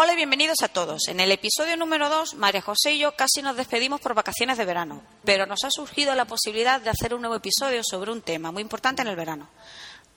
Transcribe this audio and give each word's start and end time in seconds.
Hola 0.00 0.12
y 0.12 0.16
bienvenidos 0.16 0.62
a 0.62 0.68
todos. 0.68 1.08
En 1.08 1.18
el 1.18 1.32
episodio 1.32 1.76
número 1.76 2.08
2, 2.08 2.34
María 2.34 2.62
José 2.62 2.92
y 2.92 3.00
yo 3.00 3.16
casi 3.16 3.42
nos 3.42 3.56
despedimos 3.56 4.00
por 4.00 4.14
vacaciones 4.14 4.56
de 4.56 4.64
verano, 4.64 5.02
pero 5.24 5.44
nos 5.44 5.64
ha 5.64 5.70
surgido 5.72 6.14
la 6.14 6.24
posibilidad 6.24 6.80
de 6.80 6.90
hacer 6.90 7.14
un 7.14 7.20
nuevo 7.22 7.34
episodio 7.34 7.80
sobre 7.82 8.12
un 8.12 8.22
tema 8.22 8.52
muy 8.52 8.62
importante 8.62 9.02
en 9.02 9.08
el 9.08 9.16
verano. 9.16 9.48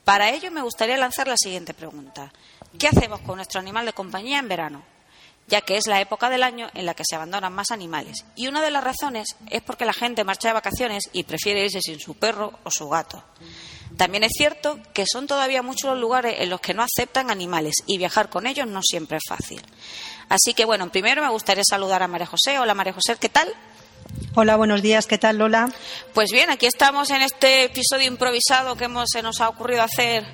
Para 0.03 0.30
ello 0.30 0.52
me 0.52 0.62
gustaría 0.62 0.98
lanzar 0.98 1.27
la 1.27 1.36
siguiente 1.36 1.73
pregunta. 1.73 2.31
¿Qué 2.77 2.89
hacemos 2.89 3.22
con 3.22 3.38
nuestro 3.38 3.59
animal 3.59 3.88
de 3.88 3.94
compañía 3.94 4.38
en 4.38 4.48
verano? 4.49 4.84
ya 5.48 5.62
que 5.62 5.75
es 5.75 5.88
la 5.88 6.00
época 6.00 6.30
del 6.30 6.44
año 6.44 6.70
en 6.75 6.86
la 6.86 6.94
que 6.94 7.03
se 7.03 7.16
abandonan 7.16 7.52
más 7.52 7.72
animales. 7.72 8.23
Y 8.36 8.48
una 8.48 8.61
de 8.61 8.72
las 8.72 8.84
razones 8.84 9.36
es 9.50 9.63
porque 9.63 9.86
la 9.86 9.94
gente 9.94 10.23
marcha 10.23 10.50
de 10.50 10.53
vacaciones 10.53 11.09
y 11.11 11.23
prefiere 11.23 11.66
irse 11.66 11.81
sin 11.81 12.00
su 12.00 12.13
perro 12.13 12.59
o 12.63 12.70
su 12.70 12.88
gato. 12.88 13.22
También 14.02 14.23
es 14.23 14.31
cierto 14.35 14.80
que 14.95 15.05
son 15.05 15.27
todavía 15.27 15.61
muchos 15.61 15.91
los 15.91 15.99
lugares 15.99 16.38
en 16.39 16.49
los 16.49 16.59
que 16.59 16.73
no 16.73 16.81
aceptan 16.81 17.30
animales 17.30 17.75
y 17.85 17.99
viajar 17.99 18.31
con 18.31 18.47
ellos 18.47 18.66
no 18.66 18.81
siempre 18.81 19.17
es 19.17 19.23
fácil. 19.30 19.61
Así 20.27 20.55
que 20.55 20.66
bueno, 20.66 20.91
primero 20.91 21.21
me 21.21 21.30
gustaría 21.30 21.61
saludar 21.63 22.02
a 22.02 22.07
María 22.07 22.25
José. 22.25 22.57
Hola 22.57 22.73
María 22.73 22.94
José, 22.94 23.16
¿qué 23.19 23.29
tal? 23.29 23.53
Hola, 24.33 24.55
buenos 24.55 24.81
días, 24.81 25.05
¿qué 25.05 25.19
tal 25.19 25.38
Lola? 25.38 25.72
Pues 26.16 26.31
bien, 26.31 26.49
aquí 26.49 26.66
estamos 26.66 27.11
en 27.11 27.22
este 27.22 27.66
episodio 27.66 28.07
improvisado 28.07 28.75
que 28.75 28.85
hemos, 28.85 29.07
se 29.07 29.22
nos 29.22 29.39
ha 29.39 29.47
ocurrido 29.49 29.83
hacer 29.83 30.25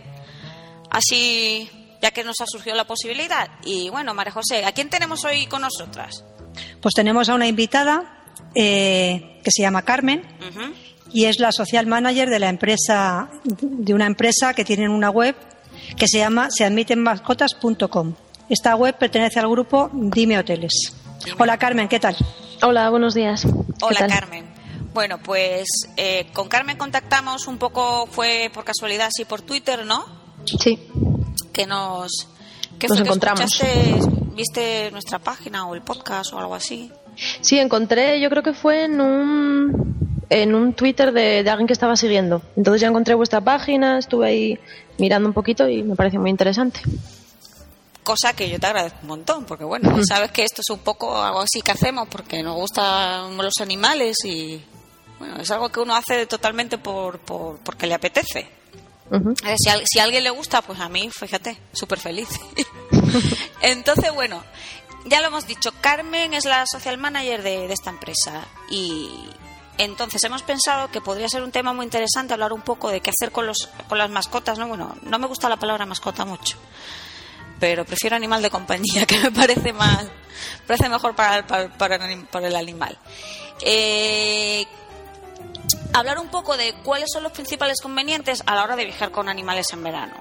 así 0.89 1.69
ya 2.01 2.11
que 2.11 2.23
nos 2.23 2.39
ha 2.39 2.45
surgido 2.47 2.73
la 2.73 2.87
posibilidad. 2.87 3.49
Y 3.65 3.89
bueno, 3.89 4.13
María 4.13 4.31
José, 4.31 4.63
¿a 4.63 4.71
quién 4.71 4.89
tenemos 4.89 5.25
hoy 5.25 5.45
con 5.47 5.63
nosotras? 5.63 6.23
Pues 6.81 6.93
tenemos 6.93 7.27
a 7.27 7.35
una 7.35 7.47
invitada 7.47 8.23
eh, 8.55 9.41
que 9.43 9.51
se 9.51 9.61
llama 9.61 9.81
Carmen 9.81 10.23
y 11.13 11.25
es 11.25 11.39
la 11.39 11.51
social 11.51 11.87
manager 11.87 12.29
de 12.29 12.39
la 12.39 12.49
empresa 12.49 13.29
de 13.43 13.93
una 13.93 14.05
empresa 14.05 14.53
que 14.53 14.65
tiene 14.65 14.89
una 14.89 15.09
web 15.09 15.35
que 15.95 16.07
se 16.07 16.19
llama 16.19 16.49
seadmitenmascotas.com. 16.51 18.13
Esta 18.49 18.75
web 18.75 18.97
pertenece 18.97 19.39
al 19.39 19.49
grupo 19.49 19.89
Dime 19.93 20.37
Hoteles. 20.39 20.93
Hola 21.37 21.57
Carmen, 21.57 21.87
¿qué 21.87 21.99
tal? 21.99 22.15
Hola, 22.61 22.89
buenos 22.89 23.13
días. 23.13 23.45
Hola 23.81 24.07
Carmen. 24.07 24.45
Bueno, 24.93 25.19
pues 25.19 25.67
eh, 25.95 26.27
con 26.33 26.47
Carmen 26.47 26.77
contactamos 26.77 27.47
un 27.47 27.57
poco, 27.57 28.07
fue 28.07 28.49
por 28.53 28.63
casualidad, 28.63 29.09
sí, 29.15 29.25
por 29.25 29.41
Twitter, 29.41 29.85
¿no? 29.85 30.05
Sí 30.45 30.79
que 31.57 31.65
nos, 31.65 32.27
que 32.77 32.87
nos 32.87 32.99
encontramos. 32.99 33.59
¿Viste 34.35 34.91
nuestra 34.91 35.17
página 35.17 35.65
o 35.65 35.73
el 35.73 35.81
podcast 35.81 36.31
o 36.33 36.39
algo 36.39 36.53
así? 36.53 36.91
Sí, 37.41 37.57
encontré, 37.57 38.21
yo 38.21 38.29
creo 38.29 38.43
que 38.43 38.53
fue 38.53 38.83
en 38.83 39.01
un 39.01 40.16
en 40.29 40.55
un 40.55 40.73
Twitter 40.73 41.11
de, 41.11 41.47
alguien 41.49 41.67
que 41.67 41.73
estaba 41.73 41.95
siguiendo. 41.95 42.41
Entonces 42.55 42.81
ya 42.81 42.87
encontré 42.87 43.15
vuestra 43.15 43.41
página, 43.41 43.99
estuve 43.99 44.27
ahí 44.27 44.59
mirando 44.97 45.29
un 45.29 45.33
poquito 45.33 45.67
y 45.67 45.83
me 45.83 45.95
pareció 45.95 46.19
muy 46.19 46.29
interesante. 46.29 46.81
Cosa 48.03 48.33
que 48.33 48.49
yo 48.49 48.59
te 48.59 48.67
agradezco 48.67 48.99
un 49.01 49.07
montón, 49.09 49.45
porque 49.45 49.63
bueno, 49.63 49.97
sabes 50.07 50.31
que 50.31 50.43
esto 50.43 50.61
es 50.61 50.69
un 50.69 50.79
poco 50.79 51.21
algo 51.21 51.41
así 51.41 51.61
que 51.61 51.71
hacemos 51.71 52.07
porque 52.07 52.41
nos 52.41 52.55
gustan 52.55 53.35
los 53.37 53.53
animales 53.59 54.17
y 54.23 54.61
bueno, 55.19 55.37
es 55.37 55.51
algo 55.51 55.69
que 55.69 55.79
uno 55.79 55.95
hace 55.95 56.25
totalmente 56.25 56.77
por, 56.77 57.19
por 57.19 57.57
porque 57.59 57.87
le 57.87 57.93
apetece. 57.93 58.57
Si, 59.55 59.69
a, 59.69 59.79
si, 59.85 59.99
alguien 59.99 60.23
le 60.23 60.29
gusta, 60.31 60.61
pues 60.61 60.79
a 60.81 60.89
mí, 60.89 61.09
fíjate, 61.17 61.57
súper 61.71 61.97
feliz. 61.97 62.27
Entonces, 63.61 64.13
bueno, 64.13 64.43
ya 65.05 65.21
lo 65.21 65.27
hemos 65.27 65.47
dicho, 65.47 65.71
Carmen 65.81 66.33
es 66.33 66.45
la 66.45 66.65
social 66.65 66.97
manager 66.97 67.41
de, 67.41 67.71
esta 67.71 67.89
empresa 67.89 68.45
y 68.69 69.09
entonces 69.77 70.23
hemos 70.23 70.43
pensado 70.43 70.89
que 70.89 71.01
podría 71.01 71.29
ser 71.29 71.43
un 71.43 71.51
tema 71.51 71.73
muy 71.73 71.85
interesante 71.85 72.33
hablar 72.33 72.53
un 72.53 72.61
poco 72.61 72.89
de 72.89 73.01
qué 73.01 73.11
hacer 73.11 73.31
con, 73.31 73.45
los, 73.45 73.69
con 73.87 73.97
las 73.97 74.09
mascotas, 74.09 74.57
¿no? 74.57 74.67
Bueno, 74.67 74.95
no 75.03 75.19
me 75.19 75.27
gusta 75.27 75.49
la 75.49 75.57
palabra 75.57 75.85
mascota 75.85 76.25
mucho, 76.25 76.57
pero 77.59 77.85
prefiero 77.85 78.15
animal 78.15 78.41
de 78.41 78.49
compañía, 78.49 79.05
que 79.07 79.19
me 79.19 79.31
parece 79.31 79.73
más, 79.73 80.07
parece 80.65 80.89
mejor 80.89 81.15
para, 81.15 81.45
para, 81.45 81.69
para 81.69 82.47
el 82.47 82.55
animal. 82.55 82.97
Eh, 83.61 84.65
hablar 85.93 86.19
un 86.19 86.27
poco 86.27 86.57
de 86.57 86.75
cuáles 86.83 87.09
son 87.11 87.23
los 87.23 87.31
principales 87.31 87.81
convenientes 87.81 88.43
a 88.45 88.55
la 88.55 88.63
hora 88.63 88.75
de 88.75 88.85
viajar 88.85 89.11
con 89.11 89.29
animales 89.29 89.71
en 89.73 89.83
verano. 89.83 90.15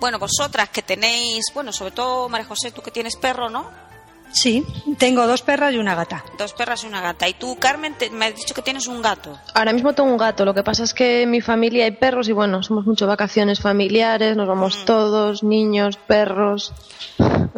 Bueno, 0.00 0.18
vosotras 0.18 0.68
que 0.68 0.82
tenéis, 0.82 1.46
bueno, 1.54 1.72
sobre 1.72 1.90
todo 1.90 2.28
María 2.28 2.46
José, 2.46 2.70
tú 2.70 2.82
que 2.82 2.92
tienes 2.92 3.16
perro, 3.16 3.50
¿no? 3.50 3.87
Sí, 4.32 4.64
tengo 4.98 5.26
dos 5.26 5.42
perras 5.42 5.72
y 5.72 5.78
una 5.78 5.94
gata. 5.94 6.24
Dos 6.36 6.52
perras 6.52 6.84
y 6.84 6.86
una 6.86 7.00
gata. 7.00 7.28
Y 7.28 7.34
tú, 7.34 7.56
Carmen, 7.58 7.94
me 8.12 8.26
has 8.26 8.36
dicho 8.36 8.54
que 8.54 8.62
tienes 8.62 8.86
un 8.86 9.02
gato. 9.02 9.38
Ahora 9.54 9.72
mismo 9.72 9.94
tengo 9.94 10.10
un 10.10 10.18
gato. 10.18 10.44
Lo 10.44 10.54
que 10.54 10.62
pasa 10.62 10.84
es 10.84 10.94
que 10.94 11.22
en 11.22 11.30
mi 11.30 11.40
familia 11.40 11.84
hay 11.84 11.92
perros 11.92 12.28
y 12.28 12.32
bueno, 12.32 12.62
somos 12.62 12.86
mucho 12.86 13.06
vacaciones 13.06 13.60
familiares, 13.60 14.36
nos 14.36 14.46
vamos 14.46 14.78
mm. 14.78 14.84
todos, 14.84 15.42
niños, 15.42 15.96
perros. 15.96 16.72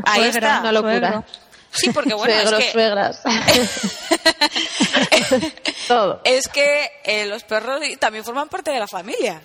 Ahí 0.05 0.25
está. 0.25 0.61
Una 0.61 0.73
locura. 0.73 1.25
Sí, 1.73 1.91
porque 1.91 2.15
bueno, 2.15 2.35
es 2.35 2.53
que... 2.53 2.73
suegras. 2.73 3.23
Todo. 5.89 6.21
Es 6.25 6.49
que 6.49 6.91
eh, 7.05 7.27
los 7.27 7.45
perros 7.45 7.81
también 7.99 8.25
forman 8.25 8.49
parte 8.49 8.73
de 8.73 8.81
la 8.81 8.89
familia. 8.89 9.41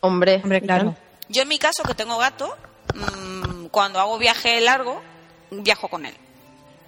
Hombre, 0.00 0.40
hombre, 0.42 0.60
claro. 0.60 0.96
Yo 1.28 1.42
en 1.42 1.48
mi 1.48 1.58
caso, 1.58 1.84
que 1.84 1.94
tengo 1.94 2.18
gato, 2.18 2.56
mm, 2.94 3.66
cuando 3.66 4.00
hago 4.00 4.18
viaje 4.18 4.60
largo, 4.60 5.00
viajo 5.50 5.88
con 5.88 6.06
él. 6.06 6.16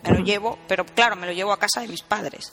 Me 0.02 0.10
lo 0.10 0.24
llevo, 0.24 0.58
pero 0.66 0.84
claro, 0.84 1.16
me 1.16 1.26
lo 1.26 1.32
llevo 1.32 1.52
a 1.52 1.58
casa 1.58 1.80
de 1.80 1.88
mis 1.88 2.02
padres. 2.02 2.52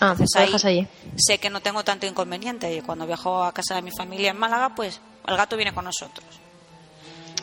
Ah, 0.00 0.14
pues 0.16 0.30
dejas 0.36 0.64
allí. 0.64 0.86
Sé 1.16 1.38
que 1.38 1.50
no 1.50 1.60
tengo 1.60 1.82
tanto 1.84 2.06
inconveniente. 2.06 2.72
Y 2.74 2.80
cuando 2.82 3.06
viajo 3.06 3.42
a 3.42 3.52
casa 3.52 3.74
de 3.74 3.82
mi 3.82 3.90
familia 3.90 4.30
en 4.30 4.38
Málaga, 4.38 4.74
pues 4.74 5.00
el 5.26 5.36
gato 5.36 5.56
viene 5.56 5.74
con 5.74 5.84
nosotros. 5.84 6.26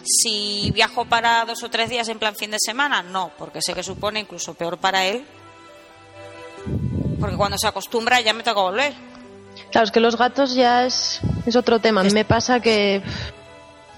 Si 0.05 0.71
viajo 0.71 1.05
para 1.05 1.45
dos 1.45 1.63
o 1.63 1.69
tres 1.69 1.89
días 1.89 2.07
en 2.09 2.19
plan 2.19 2.35
fin 2.35 2.51
de 2.51 2.57
semana, 2.59 3.01
no, 3.01 3.31
porque 3.37 3.61
sé 3.61 3.73
que 3.73 3.83
supone 3.83 4.19
incluso 4.21 4.53
peor 4.53 4.77
para 4.77 5.05
él. 5.05 5.25
Porque 7.19 7.35
cuando 7.35 7.57
se 7.57 7.67
acostumbra 7.67 8.21
ya 8.21 8.33
me 8.33 8.43
toca 8.43 8.61
volver. 8.61 8.93
Claro, 9.71 9.85
es 9.85 9.91
que 9.91 9.99
los 9.99 10.17
gatos 10.17 10.53
ya 10.53 10.85
es, 10.85 11.21
es 11.45 11.55
otro 11.55 11.79
tema. 11.79 12.03
Mí 12.03 12.11
me 12.11 12.25
pasa 12.25 12.59
que, 12.59 13.01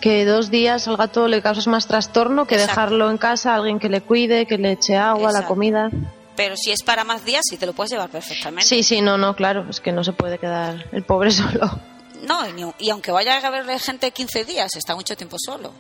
que 0.02 0.26
dos 0.26 0.52
días 0.52 0.88
al 0.88 0.98
gato 0.98 1.28
le 1.28 1.42
causas 1.42 1.68
más 1.68 1.88
trastorno 1.88 2.46
que 2.46 2.58
dejarlo 2.58 3.10
en 3.10 3.18
casa, 3.18 3.56
alguien 3.56 3.80
que 3.80 3.90
le 3.90 4.02
cuide, 4.02 4.46
que 4.46 4.58
le 4.58 4.74
eche 4.74 4.96
agua, 4.96 5.32
la 5.32 5.46
comida. 5.46 5.90
Pero 6.36 6.56
si 6.56 6.72
es 6.72 6.84
para 6.84 7.04
más 7.04 7.26
días, 7.26 7.42
sí 7.50 7.58
te 7.58 7.66
lo 7.66 7.74
puedes 7.74 7.92
llevar 7.92 8.10
perfectamente. 8.10 8.68
Sí, 8.68 8.84
sí, 8.84 9.02
no, 9.02 9.18
no, 9.18 9.36
claro, 9.36 9.66
es 9.70 9.82
que 9.82 9.92
no 9.92 10.04
se 10.04 10.14
puede 10.14 10.38
quedar 10.38 10.86
el 10.92 11.04
pobre 11.04 11.32
solo. 11.32 11.80
No, 12.24 12.42
y, 12.80 12.90
aunque 12.90 13.12
vaya 13.12 13.38
a 13.38 13.50
verle 13.50 13.78
gente 13.80 14.12
15 14.12 14.46
días, 14.46 14.76
está 14.76 14.96
mucho 14.96 15.16
tiempo 15.16 15.38
solo. 15.40 15.74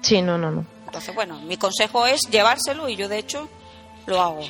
Sí, 0.00 0.22
no, 0.22 0.38
no, 0.38 0.50
no. 0.50 0.64
Entonces, 0.86 1.14
bueno, 1.14 1.38
mi 1.40 1.56
consejo 1.56 2.06
es 2.06 2.22
llevárselo 2.30 2.88
y 2.88 2.96
yo 2.96 3.08
de 3.08 3.18
hecho 3.18 3.48
lo 4.06 4.20
hago. 4.20 4.40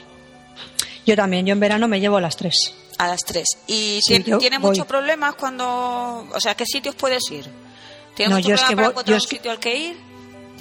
Yo 1.05 1.17
también, 1.17 1.47
yo 1.47 1.53
en 1.53 1.61
verano 1.61 1.89
me 1.89 2.01
llevo 2.01 2.19
a 2.19 2.21
las 2.21 2.37
tres. 2.37 2.75
A 2.99 3.09
las 3.09 3.21
tres. 3.21 3.47
¿Y 3.67 4.01
tiene, 4.39 4.59
muchos 4.59 4.87
problemas 4.87 5.35
cuando... 5.35 6.27
O 6.33 6.41
sea, 6.41 6.55
¿qué 6.55 6.65
sitios 6.67 6.95
puedes 6.95 7.29
ir? 7.31 7.49
¿Tienes 8.19 8.35
no, 8.35 8.41
yo 8.41 8.57
es 8.57 8.65
que 8.65 8.75
voy, 8.75 8.93
yo 9.07 9.15
un 9.15 9.21
sitio 9.21 9.53
al 9.53 9.61
que 9.61 9.77
ir? 9.77 9.97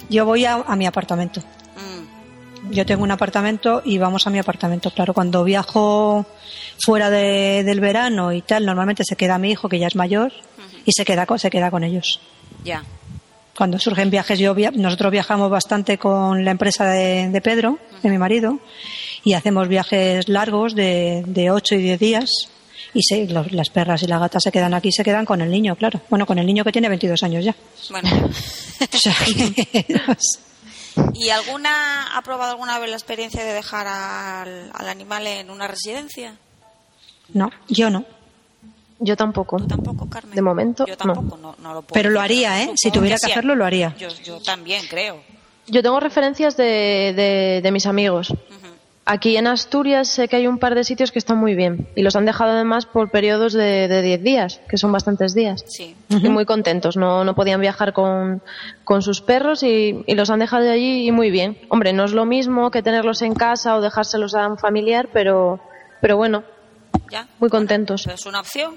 Yo 0.08 0.24
voy 0.24 0.44
a, 0.44 0.62
mi 0.76 0.86
apartamento. 0.86 1.40
Mm. 1.40 2.70
Yo 2.70 2.86
tengo 2.86 3.02
un 3.02 3.10
apartamento 3.10 3.82
y 3.84 3.98
vamos 3.98 4.28
a 4.28 4.30
mi 4.30 4.38
apartamento. 4.38 4.92
Claro, 4.92 5.12
cuando 5.12 5.42
viajo 5.42 6.24
fuera 6.80 7.10
del 7.10 7.80
verano 7.80 8.32
y 8.32 8.42
tal, 8.42 8.64
normalmente 8.64 9.02
se 9.04 9.16
queda 9.16 9.38
mi 9.38 9.50
hijo, 9.50 9.68
que 9.68 9.80
ya 9.80 9.88
es 9.88 9.96
mayor, 9.96 10.32
y 10.84 10.92
se 10.92 11.04
queda, 11.04 11.26
se 11.36 11.50
queda 11.50 11.72
con 11.72 11.82
ellos. 11.82 12.20
Ya 12.62 12.84
cuando 13.56 13.80
surgen 13.80 14.08
viajes, 14.08 14.38
yo 14.38 14.54
nosotros 14.74 15.10
viajamos 15.10 15.50
bastante 15.50 15.98
con 15.98 16.44
la 16.44 16.52
empresa 16.52 16.84
de, 16.84 17.40
Pedro, 17.42 17.80
de 18.04 18.08
mi 18.08 18.16
marido, 18.16 18.60
y 19.24 19.32
hacemos 19.32 19.66
viajes 19.66 20.28
largos 20.28 20.76
de, 20.76 21.24
de 21.26 21.50
8 21.50 21.74
y 21.74 21.82
10 21.82 21.98
días. 21.98 22.30
Y 22.94 23.26
las 23.28 23.70
perras 23.70 24.02
y 24.02 24.06
la 24.06 24.18
gata 24.18 24.40
se 24.40 24.50
quedan 24.50 24.74
aquí, 24.74 24.92
se 24.92 25.04
quedan 25.04 25.24
con 25.24 25.40
el 25.40 25.50
niño, 25.50 25.76
claro. 25.76 26.00
Bueno, 26.08 26.26
con 26.26 26.38
el 26.38 26.46
niño 26.46 26.64
que 26.64 26.72
tiene 26.72 26.88
22 26.88 27.22
años 27.22 27.44
ya. 27.44 27.54
Bueno. 27.90 28.08
¿Y 31.14 31.30
alguna 31.30 32.16
ha 32.16 32.22
probado 32.22 32.52
alguna 32.52 32.78
vez 32.78 32.90
la 32.90 32.96
experiencia 32.96 33.44
de 33.44 33.52
dejar 33.52 33.86
al, 33.86 34.70
al 34.74 34.88
animal 34.88 35.26
en 35.26 35.50
una 35.50 35.68
residencia? 35.68 36.36
No, 37.34 37.50
yo 37.68 37.90
no. 37.90 38.04
Yo 39.00 39.16
tampoco. 39.16 39.58
tampoco, 39.66 40.08
Carmen? 40.08 40.34
De 40.34 40.42
momento, 40.42 40.84
yo 40.86 40.96
tampoco, 40.96 41.36
no. 41.36 41.54
no, 41.60 41.74
lo 41.74 41.82
puedo 41.82 41.94
Pero 41.94 42.10
lo 42.10 42.20
haría, 42.20 42.62
¿eh? 42.62 42.72
Si 42.74 42.90
tuviera 42.90 43.16
que 43.16 43.26
que 43.26 43.32
hacerlo, 43.32 43.54
lo 43.54 43.64
haría. 43.64 43.94
Yo, 43.96 44.08
yo 44.24 44.40
también 44.40 44.84
creo. 44.88 45.20
Yo 45.68 45.82
tengo 45.82 46.00
referencias 46.00 46.56
de, 46.56 47.12
de, 47.14 47.60
de 47.62 47.70
mis 47.70 47.86
amigos. 47.86 48.32
Aquí 49.10 49.38
en 49.38 49.46
Asturias 49.46 50.06
sé 50.08 50.28
que 50.28 50.36
hay 50.36 50.46
un 50.46 50.58
par 50.58 50.74
de 50.74 50.84
sitios 50.84 51.12
que 51.12 51.18
están 51.18 51.38
muy 51.38 51.54
bien 51.54 51.88
y 51.96 52.02
los 52.02 52.14
han 52.14 52.26
dejado 52.26 52.50
además 52.50 52.84
por 52.84 53.10
periodos 53.10 53.54
de 53.54 53.88
de 53.88 54.02
10 54.02 54.22
días, 54.22 54.60
que 54.68 54.76
son 54.76 54.92
bastantes 54.92 55.32
días. 55.32 55.64
Sí. 55.66 55.96
Y 56.10 56.28
muy 56.28 56.44
contentos, 56.44 56.98
no, 56.98 57.24
no 57.24 57.34
podían 57.34 57.60
viajar 57.62 57.94
con, 57.94 58.42
con 58.84 59.00
sus 59.00 59.22
perros 59.22 59.62
y, 59.62 60.04
y 60.06 60.14
los 60.14 60.28
han 60.28 60.40
dejado 60.40 60.70
allí 60.70 61.06
y 61.06 61.10
muy 61.10 61.30
bien. 61.30 61.58
Hombre, 61.70 61.94
no 61.94 62.04
es 62.04 62.12
lo 62.12 62.26
mismo 62.26 62.70
que 62.70 62.82
tenerlos 62.82 63.22
en 63.22 63.34
casa 63.34 63.76
o 63.76 63.80
dejárselos 63.80 64.34
a 64.34 64.46
un 64.46 64.58
familiar, 64.58 65.08
pero, 65.10 65.58
pero 66.02 66.18
bueno, 66.18 66.44
¿Ya? 67.10 67.26
muy 67.40 67.48
contentos. 67.48 68.06
Es 68.06 68.26
una 68.26 68.40
opción. 68.40 68.74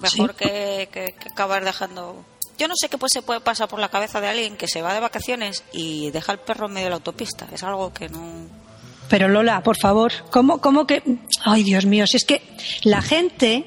Mejor 0.00 0.34
que, 0.34 0.88
que- 0.90 1.14
que 1.18 1.28
acabar 1.28 1.64
dejando. 1.64 2.24
Yo 2.58 2.68
no 2.68 2.74
sé 2.76 2.88
qué 2.88 2.96
pues 2.96 3.12
se 3.12 3.20
puede 3.20 3.40
pasar 3.40 3.68
por 3.68 3.78
la 3.78 3.90
cabeza 3.90 4.20
de 4.22 4.28
alguien 4.28 4.56
que 4.56 4.68
se 4.68 4.80
va 4.80 4.94
de 4.94 5.00
vacaciones 5.00 5.64
y 5.72 6.10
deja 6.12 6.32
el 6.32 6.38
perro 6.38 6.66
en 6.66 6.72
medio 6.72 6.86
de 6.86 6.90
la 6.90 6.96
autopista. 6.96 7.46
Es 7.52 7.62
algo 7.62 7.92
que 7.92 8.08
no. 8.08 8.64
Pero 9.08 9.28
Lola, 9.28 9.62
por 9.62 9.76
favor, 9.76 10.12
¿cómo, 10.30 10.58
cómo 10.60 10.86
que.? 10.86 11.02
Ay, 11.44 11.62
Dios 11.62 11.86
mío, 11.86 12.06
si 12.06 12.16
es 12.16 12.24
que 12.24 12.42
la 12.82 13.02
gente, 13.02 13.66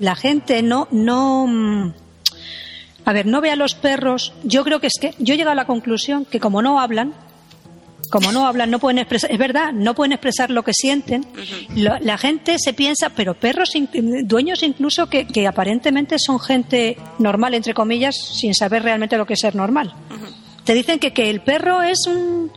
la 0.00 0.14
gente 0.16 0.62
no. 0.62 0.88
no 0.90 1.46
mm, 1.46 1.92
a 3.04 3.12
ver, 3.12 3.26
no 3.26 3.40
ve 3.40 3.50
a 3.50 3.56
los 3.56 3.74
perros. 3.74 4.32
Yo 4.44 4.64
creo 4.64 4.80
que 4.80 4.86
es 4.88 4.94
que. 5.00 5.14
Yo 5.18 5.34
he 5.34 5.36
llegado 5.36 5.52
a 5.52 5.56
la 5.56 5.66
conclusión 5.66 6.24
que 6.24 6.40
como 6.40 6.62
no 6.62 6.80
hablan, 6.80 7.12
como 8.10 8.32
no 8.32 8.46
hablan, 8.46 8.70
no 8.70 8.78
pueden 8.78 8.98
expresar. 8.98 9.30
Es 9.30 9.38
verdad, 9.38 9.72
no 9.72 9.94
pueden 9.94 10.12
expresar 10.12 10.50
lo 10.50 10.62
que 10.62 10.72
sienten. 10.74 11.26
La 11.74 12.16
gente 12.16 12.56
se 12.58 12.72
piensa, 12.72 13.10
pero 13.10 13.34
perros, 13.34 13.72
dueños 14.24 14.62
incluso 14.62 15.08
que, 15.08 15.26
que 15.26 15.46
aparentemente 15.46 16.16
son 16.18 16.40
gente 16.40 16.96
normal, 17.18 17.52
entre 17.54 17.74
comillas, 17.74 18.14
sin 18.16 18.54
saber 18.54 18.82
realmente 18.82 19.18
lo 19.18 19.26
que 19.26 19.34
es 19.34 19.40
ser 19.40 19.54
normal. 19.54 19.94
Te 20.64 20.72
dicen 20.74 20.98
que, 20.98 21.12
que 21.12 21.28
el 21.28 21.40
perro 21.42 21.82
es 21.82 22.06
un- 22.06 22.50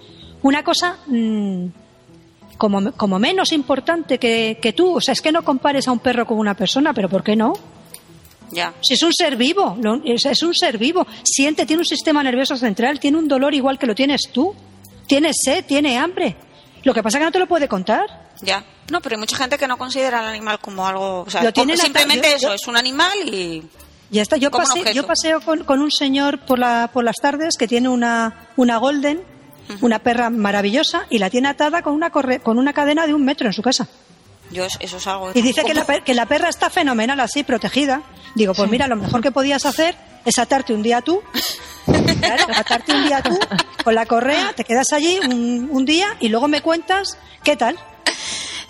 una 0.43 0.63
cosa. 0.63 0.97
mm, 1.07 1.65
como, 2.61 2.91
como 2.91 3.17
menos 3.17 3.51
importante 3.53 4.19
que, 4.19 4.59
que 4.61 4.71
tú. 4.71 4.97
O 4.97 5.01
sea, 5.01 5.13
es 5.13 5.21
que 5.21 5.31
no 5.31 5.41
compares 5.43 5.87
a 5.87 5.91
un 5.91 5.97
perro 5.97 6.27
con 6.27 6.37
una 6.37 6.53
persona, 6.53 6.93
pero 6.93 7.09
¿por 7.09 7.23
qué 7.23 7.35
no? 7.35 7.53
Ya. 8.51 8.71
Si 8.83 8.93
es 8.93 9.01
un 9.01 9.11
ser 9.13 9.35
vivo, 9.35 9.75
es, 10.05 10.43
un 10.43 10.53
ser 10.53 10.77
vivo. 10.77 11.07
Siente, 11.23 11.65
tiene 11.65 11.79
un 11.81 11.85
sistema 11.85 12.21
nervioso 12.21 12.55
central, 12.55 12.99
tiene 12.99 13.17
un 13.17 13.27
dolor 13.27 13.55
igual 13.55 13.79
que 13.79 13.87
lo 13.87 13.95
tienes 13.95 14.21
tú. 14.31 14.53
Tiene 15.07 15.31
sed, 15.33 15.65
tiene 15.65 15.97
hambre. 15.97 16.35
Lo 16.83 16.93
que 16.93 17.01
pasa 17.01 17.17
es 17.17 17.21
que 17.21 17.25
no 17.25 17.31
te 17.31 17.39
lo 17.39 17.47
puede 17.47 17.67
contar. 17.67 18.29
Ya. 18.43 18.63
No, 18.91 19.01
pero 19.01 19.15
hay 19.15 19.19
mucha 19.19 19.37
gente 19.37 19.57
que 19.57 19.67
no 19.67 19.77
considera 19.79 20.19
al 20.19 20.25
animal 20.27 20.59
como 20.59 20.85
algo. 20.85 21.21
O 21.21 21.29
sea, 21.31 21.41
Lo 21.41 21.51
tiene 21.51 21.75
simplemente 21.77 22.29
yo- 22.29 22.35
eso, 22.35 22.47
yo- 22.49 22.53
es 22.53 22.67
un 22.67 22.77
animal 22.77 23.17
y. 23.25 23.63
Ya 24.11 24.21
está. 24.21 24.37
Yo, 24.37 24.49
objeto. 24.49 24.91
yo 24.91 25.07
paseo 25.07 25.41
con, 25.41 25.63
con 25.63 25.81
un 25.81 25.89
señor 25.89 26.39
por, 26.45 26.59
la, 26.59 26.91
por 26.93 27.03
las 27.03 27.15
tardes 27.15 27.55
que 27.57 27.67
tiene 27.67 27.89
una, 27.89 28.49
una 28.55 28.77
golden, 28.77 29.23
una 29.81 29.99
perra 29.99 30.29
maravillosa, 30.29 31.05
y 31.09 31.17
la 31.19 31.29
tiene 31.29 31.47
atada 31.49 31.81
con 31.81 31.93
una, 31.93 32.11
corre- 32.11 32.41
con 32.41 32.57
una 32.59 32.73
cadena 32.73 33.07
de 33.07 33.13
un 33.13 33.23
metro 33.23 33.47
en 33.47 33.53
su 33.53 33.61
casa. 33.61 33.87
Yo, 34.51 34.65
eso 34.65 34.97
es 34.97 35.07
algo. 35.07 35.31
Y 35.33 35.41
dice 35.41 35.63
que 35.63 35.73
la, 35.73 35.85
per- 35.85 36.03
que 36.03 36.13
la 36.13 36.25
perra 36.25 36.49
está 36.49 36.69
fenomenal 36.69 37.19
así, 37.21 37.43
protegida. 37.43 38.01
Digo, 38.35 38.53
pues 38.53 38.69
mira, 38.69 38.87
lo 38.87 38.95
mejor 38.97 39.21
que 39.21 39.31
podías 39.31 39.65
hacer 39.65 39.95
es 40.25 40.37
atarte 40.39 40.73
un 40.73 40.83
día 40.83 41.01
tú. 41.01 41.21
Claro, 42.21 42.45
atarte 42.55 42.93
un 42.93 43.05
día 43.07 43.21
tú 43.23 43.37
con 43.83 43.95
la 43.95 44.05
correa, 44.05 44.53
te 44.55 44.63
quedas 44.63 44.93
allí 44.93 45.19
un, 45.19 45.67
un 45.71 45.85
día 45.85 46.15
y 46.19 46.29
luego 46.29 46.47
me 46.47 46.61
cuentas 46.61 47.17
qué 47.43 47.55
tal. 47.55 47.75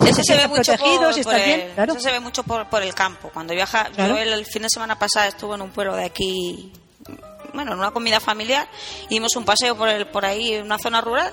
Eso 0.04 0.22
se 0.24 0.34
por, 0.48 1.34
bien, 1.44 1.60
el, 1.60 1.70
claro. 1.74 1.92
eso 1.92 2.00
se 2.02 2.10
ve 2.10 2.18
mucho 2.20 2.42
por, 2.42 2.66
por 2.68 2.82
el 2.82 2.94
campo. 2.94 3.30
Cuando 3.32 3.52
viaja, 3.54 3.90
Claro. 3.94 4.14
yo 4.16 4.20
el, 4.22 4.32
el 4.32 4.46
fin 4.46 4.62
de 4.62 4.68
semana 4.70 4.98
pasado 4.98 5.28
estuve 5.28 5.54
en 5.56 5.62
un 5.62 5.70
pueblo 5.70 5.94
de 5.94 6.04
aquí, 6.06 6.72
bueno, 7.54 7.72
en 7.72 7.78
una 7.78 7.90
comida 7.90 8.20
familiar, 8.20 8.68
y 9.06 9.14
dimos 9.14 9.34
un 9.36 9.44
paseo 9.44 9.76
por 9.76 9.88
el, 9.88 10.06
por 10.06 10.24
ahí 10.24 10.54
en 10.54 10.64
una 10.64 10.78
zona 10.78 11.00
rural, 11.00 11.32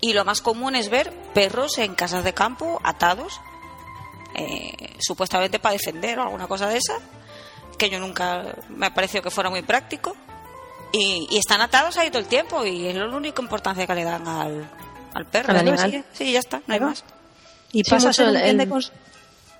y 0.00 0.12
lo 0.12 0.24
más 0.24 0.40
común 0.40 0.74
es 0.76 0.88
ver 0.90 1.12
perros 1.34 1.78
en 1.78 1.94
casas 1.94 2.24
de 2.24 2.32
campo 2.34 2.80
atados, 2.84 3.40
eh, 4.34 4.72
supuestamente 5.00 5.58
para 5.58 5.72
defender 5.72 6.18
o 6.18 6.22
alguna 6.22 6.46
cosa 6.46 6.68
de 6.68 6.78
esa, 6.78 6.94
que 7.76 7.90
yo 7.90 7.98
nunca 7.98 8.54
me 8.68 8.86
ha 8.86 8.94
parecido 8.94 9.22
que 9.22 9.30
fuera 9.30 9.50
muy 9.50 9.62
práctico. 9.62 10.16
Y, 10.92 11.26
y 11.30 11.36
están 11.38 11.60
atados 11.60 11.96
ahí 11.98 12.08
todo 12.08 12.20
el 12.20 12.28
tiempo 12.28 12.64
y 12.64 12.86
es 12.86 12.94
la 12.94 13.06
única 13.06 13.42
importancia 13.42 13.86
que 13.86 13.94
le 13.94 14.04
dan 14.04 14.26
al, 14.26 14.70
al 15.14 15.26
perro. 15.26 15.52
Al 15.56 15.64
¿no? 15.64 15.76
Sí, 15.76 16.02
sí, 16.12 16.32
ya 16.32 16.38
está, 16.38 16.62
no 16.66 16.74
hay 16.74 16.80
más. 16.80 17.04
Y 17.72 17.84
Sí, 17.84 17.90
pasa 17.90 18.06
a 18.06 18.10
mucho 18.10 18.12
ser 18.22 18.28
un 18.30 18.36
el- 18.36 18.42
bien 18.42 18.56
de 18.56 18.64
el- 18.64 18.70
cons- 18.70 18.90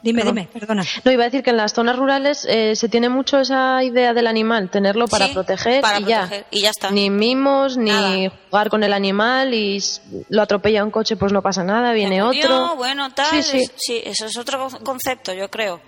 Dime, 0.00 0.20
Perdón. 0.20 0.34
dime, 0.36 0.48
perdona. 0.52 0.84
No, 1.04 1.10
iba 1.10 1.24
a 1.24 1.26
decir 1.26 1.42
que 1.42 1.50
en 1.50 1.56
las 1.56 1.72
zonas 1.72 1.96
rurales 1.96 2.46
eh, 2.48 2.76
se 2.76 2.88
tiene 2.88 3.08
mucho 3.08 3.40
esa 3.40 3.82
idea 3.82 4.14
del 4.14 4.28
animal, 4.28 4.70
tenerlo 4.70 5.08
para 5.08 5.26
Sí, 5.26 5.32
proteger, 5.34 5.80
para 5.82 5.98
y, 5.98 6.04
proteger, 6.04 6.40
ya. 6.42 6.46
y 6.52 6.60
ya 6.60 6.70
está. 6.70 6.90
Ni 6.92 7.10
mimos, 7.10 7.76
ni 7.76 7.90
Nada. 7.90 8.32
jugar 8.48 8.70
con 8.70 8.84
el 8.84 8.92
animal 8.92 9.54
y 9.54 9.82
lo 10.28 10.42
atropella 10.42 10.84
un 10.84 10.92
coche, 10.92 11.16
pues 11.16 11.32
no 11.32 11.42
pasa 11.42 11.64
nada, 11.64 11.92
viene 11.92 12.16
Se 12.18 12.22
murió, 12.22 12.44
otro. 12.44 12.76
bueno, 12.76 13.10
tal. 13.12 13.26
Sí, 13.26 13.42
sí. 13.42 13.70
sí, 13.76 14.00
eso 14.04 14.26
es 14.26 14.36
otro 14.38 14.68
con- 14.68 14.84
concepto, 14.84 15.34
yo 15.34 15.50
creo. 15.50 15.80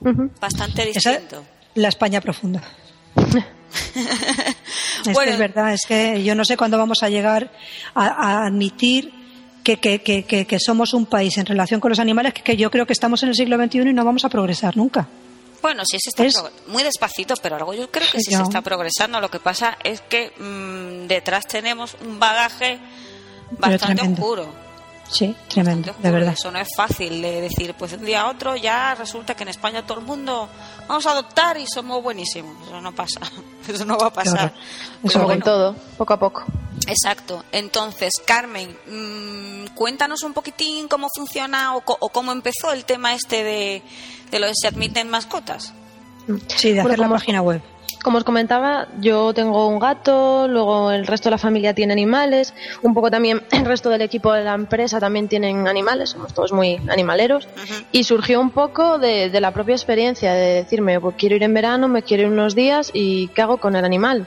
Ujú. 0.00 0.30
Bastante 0.40 0.88
Esa- 0.90 1.10
distinto. 1.10 1.44
la 1.74 1.88
España 1.88 2.20
profunda. 2.20 2.62
Es 5.06 5.14
Bueno. 5.14 5.22
que 5.22 5.30
es 5.30 5.38
verdad, 5.38 5.72
es 5.72 5.82
que 5.86 6.22
yo 6.22 6.34
no 6.34 6.44
sé 6.44 6.56
cuándo 6.56 6.76
vamos 6.76 7.02
a 7.02 7.08
llegar 7.08 7.50
a, 7.94 8.06
a 8.06 8.46
admitir 8.46 9.12
que, 9.64 9.78
que, 9.78 10.02
que, 10.02 10.24
que- 10.24 10.46
que 10.46 10.58
somos 10.60 10.94
un 10.94 11.06
país 11.06 11.36
en 11.38 11.46
relación 11.46 11.80
con 11.80 11.90
los 11.90 11.98
animales, 11.98 12.34
que, 12.34 12.42
que 12.42 12.56
yo 12.56 12.70
creo 12.70 12.86
que 12.86 12.92
estamos 12.92 13.22
en 13.22 13.30
el 13.30 13.34
siglo 13.34 13.56
XXI 13.62 13.78
y 13.90 13.92
no 13.92 14.04
vamos 14.04 14.24
a 14.24 14.28
progresar 14.28 14.76
nunca. 14.76 15.06
Bueno, 15.62 15.82
sí 15.84 15.98
se 16.00 16.08
está 16.08 16.24
Es- 16.24 16.42
muy 16.68 16.82
despacito, 16.82 17.34
pero 17.42 17.56
algo 17.56 17.74
yo 17.74 17.90
creo 17.90 18.06
que 18.10 18.20
Sí, 18.20 18.32
se 18.34 18.42
está 18.42 18.62
progresando. 18.62 19.20
Lo 19.20 19.30
que 19.30 19.40
pasa 19.40 19.76
es 19.84 20.00
que 20.00 20.32
mm, 20.38 21.06
detrás 21.06 21.46
tenemos 21.46 21.96
un 22.04 22.18
bagaje 22.18 22.78
bastante 23.58 24.02
oscuro. 24.02 24.46
Sí, 25.10 25.34
tremendo, 25.48 25.92
de 25.98 26.10
verdad. 26.12 26.34
Eso 26.34 26.52
no 26.52 26.60
es 26.60 26.68
fácil 26.76 27.20
de 27.20 27.40
decir, 27.40 27.74
pues 27.74 27.90
de 27.90 27.96
un 27.96 28.04
día 28.04 28.20
a 28.22 28.30
otro 28.30 28.54
ya 28.56 28.94
resulta 28.94 29.34
que 29.34 29.42
en 29.42 29.48
España 29.48 29.82
todo 29.84 29.98
el 29.98 30.06
mundo 30.06 30.48
vamos 30.86 31.04
a 31.06 31.10
adoptar 31.10 31.58
y 31.58 31.66
somos 31.66 32.00
buenísimos. 32.00 32.54
Eso 32.66 32.80
no 32.80 32.92
pasa. 32.92 33.20
Eso 33.68 33.84
no 33.84 33.98
va 33.98 34.06
a 34.06 34.12
pasar. 34.12 34.54
bueno. 35.02 35.26
con 35.26 35.40
todo, 35.40 35.74
poco 35.98 36.14
a 36.14 36.18
poco. 36.18 36.44
Exacto. 36.90 37.44
Entonces, 37.52 38.14
Carmen, 38.26 38.76
mm, 38.86 39.74
cuéntanos 39.74 40.22
un 40.22 40.32
poquitín 40.32 40.88
cómo 40.88 41.08
funciona 41.14 41.74
o, 41.76 41.80
co- 41.82 41.96
o 42.00 42.08
cómo 42.10 42.32
empezó 42.32 42.72
el 42.72 42.84
tema 42.84 43.14
este 43.14 43.42
de, 43.44 43.82
de 44.30 44.38
lo 44.40 44.46
de 44.46 44.52
se 44.54 44.68
admiten 44.68 45.08
mascotas. 45.08 45.72
Sí, 46.48 46.68
de 46.72 46.82
Bueno, 46.82 46.88
hacer 46.88 46.98
la 46.98 47.08
página 47.08 47.42
web. 47.42 47.62
Como 48.02 48.16
os 48.16 48.24
comentaba, 48.24 48.88
yo 48.98 49.34
tengo 49.34 49.66
un 49.68 49.78
gato, 49.78 50.48
luego 50.48 50.90
el 50.90 51.06
resto 51.06 51.28
de 51.28 51.32
la 51.32 51.38
familia 51.38 51.74
tiene 51.74 51.92
animales, 51.92 52.54
un 52.82 52.94
poco 52.94 53.10
también 53.10 53.42
el 53.50 53.66
resto 53.66 53.90
del 53.90 54.00
equipo 54.00 54.32
de 54.32 54.42
la 54.44 54.54
empresa 54.54 54.98
también 54.98 55.28
tienen 55.28 55.68
animales, 55.68 56.10
somos 56.10 56.32
todos 56.32 56.52
muy 56.52 56.80
animaleros. 56.88 57.46
Y 57.92 58.04
surgió 58.04 58.40
un 58.40 58.50
poco 58.50 58.98
de, 58.98 59.28
de 59.28 59.40
la 59.40 59.52
propia 59.52 59.74
experiencia 59.74 60.32
de 60.32 60.54
decirme, 60.54 60.98
pues 60.98 61.16
quiero 61.18 61.36
ir 61.36 61.42
en 61.42 61.52
verano, 61.52 61.88
me 61.88 62.02
quiero 62.02 62.22
ir 62.22 62.28
unos 62.30 62.54
días 62.54 62.90
y 62.94 63.28
¿qué 63.28 63.42
hago 63.42 63.58
con 63.58 63.76
el 63.76 63.84
animal? 63.84 64.26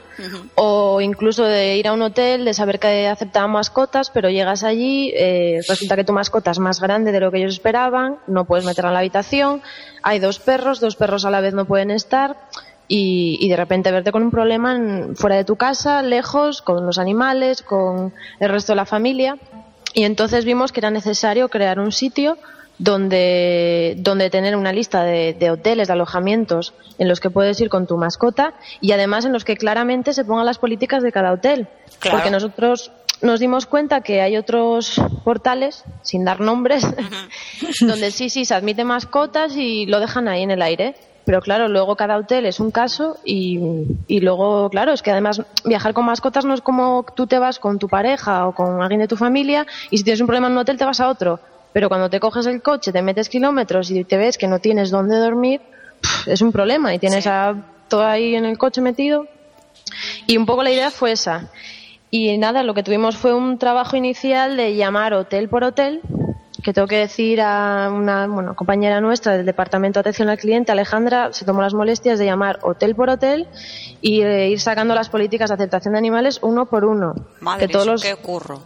O 0.54 1.00
incluso 1.00 1.44
de 1.44 1.76
ir 1.76 1.88
a 1.88 1.92
un 1.92 2.02
hotel, 2.02 2.44
de 2.44 2.54
saber 2.54 2.78
que 2.78 3.08
aceptaban 3.08 3.50
mascotas, 3.50 4.10
pero 4.10 4.30
llegas 4.30 4.62
allí, 4.62 5.12
eh, 5.16 5.60
resulta 5.68 5.96
que 5.96 6.04
tu 6.04 6.12
mascota 6.12 6.52
es 6.52 6.60
más 6.60 6.80
grande 6.80 7.10
de 7.10 7.20
lo 7.20 7.32
que 7.32 7.38
ellos 7.38 7.54
esperaban, 7.54 8.18
no 8.28 8.44
puedes 8.44 8.64
meterla 8.64 8.90
en 8.90 8.94
la 8.94 9.00
habitación, 9.00 9.62
hay 10.02 10.20
dos 10.20 10.38
perros, 10.38 10.80
dos 10.80 10.96
perros 10.96 11.24
a 11.24 11.30
la 11.30 11.40
vez 11.40 11.54
no 11.54 11.64
pueden 11.64 11.90
estar. 11.90 12.36
Y, 12.86 13.38
y 13.40 13.48
de 13.48 13.56
repente 13.56 13.90
verte 13.90 14.12
con 14.12 14.22
un 14.22 14.30
problema 14.30 14.76
en- 14.76 15.16
fuera 15.16 15.36
de 15.36 15.44
tu 15.44 15.56
casa, 15.56 16.02
lejos, 16.02 16.60
con 16.62 16.84
los 16.84 16.98
animales, 16.98 17.62
con 17.62 18.12
el 18.40 18.48
resto 18.50 18.72
de 18.72 18.76
la 18.76 18.84
familia. 18.86 19.36
Y 19.94 20.04
entonces 20.04 20.44
vimos 20.44 20.72
que 20.72 20.80
era 20.80 20.90
necesario 20.90 21.48
crear 21.48 21.78
un 21.78 21.92
sitio 21.92 22.36
donde, 22.78 23.94
donde 23.98 24.30
tener 24.30 24.56
una 24.56 24.72
lista 24.72 25.04
de, 25.04 25.32
de 25.34 25.50
hoteles, 25.50 25.88
de 25.88 25.92
alojamientos 25.94 26.74
en 26.98 27.08
los 27.08 27.20
que 27.20 27.30
puedes 27.30 27.60
ir 27.60 27.68
con 27.68 27.86
tu 27.86 27.96
mascota 27.96 28.54
y 28.80 28.92
además 28.92 29.24
en 29.24 29.32
los 29.32 29.44
que 29.44 29.56
claramente 29.56 30.12
se 30.12 30.24
pongan 30.24 30.46
las 30.46 30.58
políticas 30.58 31.02
de 31.02 31.12
cada 31.12 31.32
hotel. 31.32 31.68
Claro. 32.00 32.16
Porque 32.18 32.30
nosotros 32.30 32.90
nos 33.22 33.40
dimos 33.40 33.66
cuenta 33.66 34.00
que 34.02 34.20
hay 34.20 34.36
otros 34.36 35.00
portales, 35.24 35.84
sin 36.02 36.24
dar 36.24 36.40
nombres, 36.40 36.84
donde 37.80 38.10
sí, 38.10 38.28
sí, 38.28 38.44
se 38.44 38.54
admiten 38.54 38.86
mascotas 38.88 39.56
y 39.56 39.86
lo 39.86 40.00
dejan 40.00 40.28
ahí 40.28 40.42
en 40.42 40.50
el 40.50 40.60
aire. 40.62 40.94
Pero 41.24 41.40
claro, 41.40 41.68
luego 41.68 41.96
cada 41.96 42.18
hotel 42.18 42.44
es 42.44 42.60
un 42.60 42.70
caso 42.70 43.16
y, 43.24 43.58
y 44.06 44.20
luego, 44.20 44.68
claro, 44.68 44.92
es 44.92 45.00
que 45.02 45.10
además 45.10 45.40
viajar 45.64 45.94
con 45.94 46.04
mascotas 46.04 46.44
no 46.44 46.52
es 46.52 46.60
como 46.60 47.06
tú 47.16 47.26
te 47.26 47.38
vas 47.38 47.58
con 47.58 47.78
tu 47.78 47.88
pareja 47.88 48.46
o 48.46 48.54
con 48.54 48.82
alguien 48.82 49.00
de 49.00 49.08
tu 49.08 49.16
familia 49.16 49.66
y 49.90 49.96
si 49.98 50.04
tienes 50.04 50.20
un 50.20 50.26
problema 50.26 50.48
en 50.48 50.52
un 50.52 50.58
hotel 50.58 50.76
te 50.76 50.84
vas 50.84 51.00
a 51.00 51.08
otro. 51.08 51.40
Pero 51.72 51.88
cuando 51.88 52.10
te 52.10 52.20
coges 52.20 52.46
el 52.46 52.60
coche, 52.62 52.92
te 52.92 53.00
metes 53.02 53.28
kilómetros 53.28 53.90
y 53.90 54.04
te 54.04 54.16
ves 54.16 54.36
que 54.36 54.46
no 54.46 54.58
tienes 54.58 54.90
dónde 54.90 55.16
dormir, 55.16 55.60
es 56.26 56.42
un 56.42 56.52
problema 56.52 56.94
y 56.94 56.98
tienes 56.98 57.24
Sí. 57.24 57.30
a 57.32 57.54
todo 57.88 58.04
ahí 58.04 58.34
en 58.34 58.44
el 58.44 58.58
coche 58.58 58.80
metido. 58.80 59.26
Y 60.26 60.36
un 60.36 60.46
poco 60.46 60.62
la 60.62 60.70
idea 60.70 60.90
fue 60.90 61.12
esa. 61.12 61.50
Y 62.10 62.36
nada, 62.38 62.62
lo 62.62 62.74
que 62.74 62.82
tuvimos 62.82 63.16
fue 63.16 63.34
un 63.34 63.58
trabajo 63.58 63.96
inicial 63.96 64.56
de 64.56 64.76
llamar 64.76 65.14
hotel 65.14 65.48
por 65.48 65.64
hotel 65.64 66.00
que 66.64 66.72
tengo 66.72 66.88
que 66.88 66.96
decir 66.96 67.42
a 67.42 67.90
una 67.92 68.26
bueno, 68.26 68.56
compañera 68.56 69.00
nuestra 69.00 69.36
del 69.36 69.44
Departamento 69.44 69.98
de 69.98 70.00
Atención 70.00 70.30
al 70.30 70.38
Cliente, 70.38 70.72
Alejandra, 70.72 71.30
se 71.32 71.44
tomó 71.44 71.60
las 71.60 71.74
molestias 71.74 72.18
de 72.18 72.24
llamar 72.24 72.58
hotel 72.62 72.94
por 72.94 73.10
hotel 73.10 73.46
y 74.00 74.22
eh, 74.22 74.48
ir 74.48 74.58
sacando 74.60 74.94
las 74.94 75.10
políticas 75.10 75.50
de 75.50 75.54
aceptación 75.54 75.92
de 75.92 75.98
animales 75.98 76.38
uno 76.42 76.64
por 76.64 76.86
uno. 76.86 77.14
Madre 77.40 77.66
que 77.66 77.72
todos 77.72 77.84
mía, 77.84 77.92
los, 77.92 78.02
qué 78.02 78.16
curro. 78.16 78.62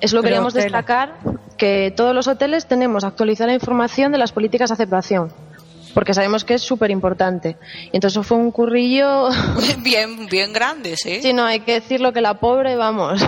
eso 0.00 0.16
lo 0.16 0.22
Pero 0.22 0.30
queríamos 0.30 0.54
destacar, 0.54 1.18
que 1.58 1.92
todos 1.94 2.14
los 2.14 2.26
hoteles 2.26 2.66
tenemos 2.66 3.04
actualizar 3.04 3.46
la 3.46 3.54
información 3.54 4.12
de 4.12 4.18
las 4.18 4.32
políticas 4.32 4.70
de 4.70 4.74
aceptación, 4.74 5.30
porque 5.92 6.14
sabemos 6.14 6.46
que 6.46 6.54
es 6.54 6.62
súper 6.62 6.90
importante. 6.90 7.58
Y 7.92 7.96
entonces 7.98 8.14
eso 8.14 8.22
fue 8.22 8.38
un 8.38 8.50
currillo, 8.50 9.28
bien, 9.84 10.26
bien 10.26 10.54
grande, 10.54 10.96
sí. 10.96 11.20
si 11.20 11.34
no 11.34 11.44
hay 11.44 11.60
que 11.60 11.74
decirlo 11.74 12.14
que 12.14 12.22
la 12.22 12.40
pobre, 12.40 12.76
vamos. 12.76 13.20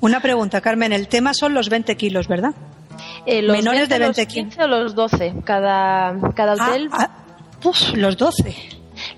Una 0.00 0.20
pregunta, 0.20 0.62
Carmen. 0.62 0.92
El 0.92 1.08
tema 1.08 1.34
son 1.34 1.52
los 1.52 1.68
20 1.68 1.96
kilos, 1.96 2.28
¿verdad? 2.28 2.54
Eh, 3.26 3.42
los 3.42 3.56
Menores 3.56 3.88
de 3.88 3.98
20 3.98 4.22
los 4.22 4.32
15 4.32 4.64
o 4.64 4.68
los 4.68 4.94
12, 4.94 5.34
cada, 5.44 6.16
cada 6.34 6.54
hotel. 6.54 6.88
Ah, 6.92 7.10
ah, 7.10 7.68
uf, 7.68 7.94
los 7.94 8.16
12. 8.16 8.54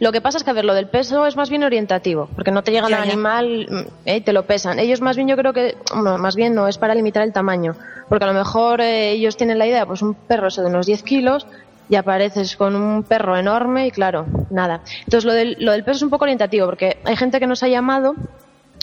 Lo 0.01 0.13
que 0.13 0.21
pasa 0.21 0.39
es 0.39 0.45
que, 0.45 0.51
a 0.51 0.55
ver, 0.55 0.65
lo 0.65 0.75
del 0.75 0.89
peso 0.89 1.27
es 1.27 1.37
más 1.37 1.51
bien 1.51 1.63
orientativo, 1.63 2.29
porque 2.35 2.51
no 2.51 2.63
te 2.63 2.77
al 2.79 2.89
ya. 2.89 3.03
animal 3.03 3.67
mm, 3.69 4.09
eh, 4.09 4.17
y 4.17 4.21
te 4.21 4.33
lo 4.33 4.45
pesan. 4.45 4.79
Ellos 4.79 5.01
más 5.01 5.17
bien 5.17 5.29
yo 5.29 5.37
creo 5.37 5.53
que, 5.53 5.77
no, 5.95 6.19
más 6.19 6.37
bien 6.37 6.55
no, 6.55 6.69
es 6.69 6.79
para 6.79 6.95
limitar 6.95 7.23
el 7.23 7.33
tamaño, 7.33 7.75
porque 8.09 8.25
a 8.25 8.29
lo 8.29 8.35
mejor 8.35 8.81
eh, 8.81 9.13
ellos 9.13 9.37
tienen 9.37 9.59
la 9.59 9.67
idea, 9.67 9.87
pues 9.87 10.03
un 10.03 10.15
perro 10.15 10.49
eso 10.49 10.63
de 10.63 10.69
unos 10.69 10.87
10 10.87 11.03
kilos 11.03 11.47
y 11.89 11.97
apareces 11.97 12.57
con 12.57 12.77
un 12.77 13.03
perro 13.03 13.37
enorme 13.37 13.87
y 13.87 13.91
claro, 13.91 14.27
nada. 14.51 14.83
Entonces 15.01 15.25
lo 15.25 15.33
del, 15.33 15.57
lo 15.61 15.73
del 15.73 15.85
peso 15.85 15.97
es 15.97 16.03
un 16.03 16.11
poco 16.11 16.25
orientativo, 16.25 16.67
porque 16.67 16.99
hay 17.05 17.17
gente 17.17 17.41
que 17.41 17.47
nos 17.47 17.63
ha 17.63 17.69
llamado 17.69 18.15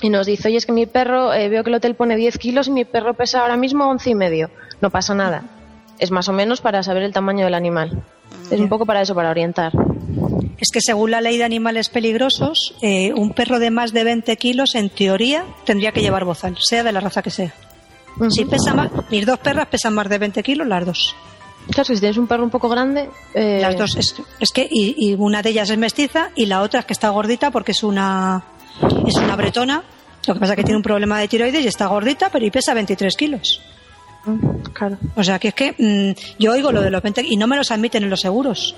y 0.01 0.09
nos 0.09 0.25
dice, 0.27 0.47
oye, 0.49 0.57
es 0.57 0.65
que 0.65 0.71
mi 0.71 0.85
perro, 0.85 1.33
eh, 1.33 1.49
veo 1.49 1.63
que 1.63 1.69
el 1.69 1.75
hotel 1.75 1.95
pone 1.95 2.15
10 2.15 2.37
kilos 2.37 2.67
y 2.67 2.71
mi 2.71 2.85
perro 2.85 3.13
pesa 3.13 3.41
ahora 3.41 3.57
mismo 3.57 3.87
11 3.89 4.09
y 4.09 4.15
medio. 4.15 4.49
No 4.81 4.89
pasa 4.89 5.15
nada. 5.15 5.43
Es 5.99 6.11
más 6.11 6.27
o 6.27 6.33
menos 6.33 6.59
para 6.61 6.83
saber 6.83 7.03
el 7.03 7.13
tamaño 7.13 7.45
del 7.45 7.53
animal. 7.53 8.03
Es 8.51 8.59
un 8.59 8.67
poco 8.69 8.85
para 8.85 9.01
eso, 9.01 9.15
para 9.15 9.29
orientar. 9.31 9.71
Es 10.57 10.69
que 10.71 10.81
según 10.81 11.11
la 11.11 11.21
ley 11.21 11.37
de 11.37 11.43
animales 11.45 11.89
peligrosos, 11.89 12.75
eh, 12.81 13.13
un 13.13 13.31
perro 13.31 13.59
de 13.59 13.71
más 13.71 13.93
de 13.93 14.03
20 14.03 14.35
kilos, 14.37 14.75
en 14.75 14.89
teoría, 14.89 15.45
tendría 15.65 15.91
que 15.91 16.01
llevar 16.01 16.25
bozal, 16.25 16.55
sea 16.59 16.83
de 16.83 16.91
la 16.91 16.99
raza 16.99 17.21
que 17.21 17.29
sea. 17.31 17.53
Si 18.29 18.45
pesa 18.45 18.73
más, 18.73 18.89
mis 19.09 19.25
dos 19.25 19.39
perras 19.39 19.67
pesan 19.67 19.93
más 19.93 20.07
de 20.09 20.17
20 20.17 20.41
kilos, 20.43 20.67
las 20.67 20.85
dos. 20.85 21.15
Claro, 21.71 21.83
si 21.85 21.99
tienes 21.99 22.17
un 22.17 22.27
perro 22.27 22.43
un 22.43 22.49
poco 22.49 22.69
grande. 22.69 23.09
eh, 23.33 23.59
Las 23.61 23.75
dos. 23.75 23.95
Es, 23.95 24.15
es 24.39 24.51
que, 24.51 24.67
y, 24.69 24.95
y 24.97 25.15
una 25.15 25.41
de 25.41 25.49
ellas 25.49 25.69
es 25.69 25.77
mestiza 25.77 26.29
y 26.35 26.45
la 26.45 26.61
otra 26.61 26.81
es 26.81 26.85
que 26.85 26.93
está 26.93 27.09
gordita 27.09 27.51
porque 27.51 27.71
es 27.71 27.83
una, 27.83 28.43
es 29.07 29.15
una 29.15 29.35
bretona. 29.35 29.83
Lo 30.27 30.33
que 30.33 30.39
pasa 30.39 30.53
es 30.53 30.57
que 30.57 30.63
tiene 30.63 30.77
un 30.77 30.83
problema 30.83 31.19
de 31.19 31.27
tiroides 31.27 31.63
y 31.63 31.67
está 31.67 31.87
gordita, 31.87 32.29
pero 32.31 32.45
y 32.45 32.51
pesa 32.51 32.73
23 32.73 33.15
kilos. 33.15 33.61
mm, 34.25 34.71
Claro. 34.73 34.97
O 35.15 35.23
sea, 35.23 35.37
que 35.39 35.49
es 35.49 35.53
que 35.53 35.75
mm, 35.77 36.37
yo 36.39 36.51
oigo 36.53 36.71
lo 36.71 36.81
de 36.81 36.89
los 36.89 37.01
20 37.01 37.21
y 37.27 37.37
no 37.37 37.47
me 37.47 37.55
los 37.55 37.71
admiten 37.71 38.03
en 38.03 38.09
los 38.09 38.21
seguros. 38.21 38.75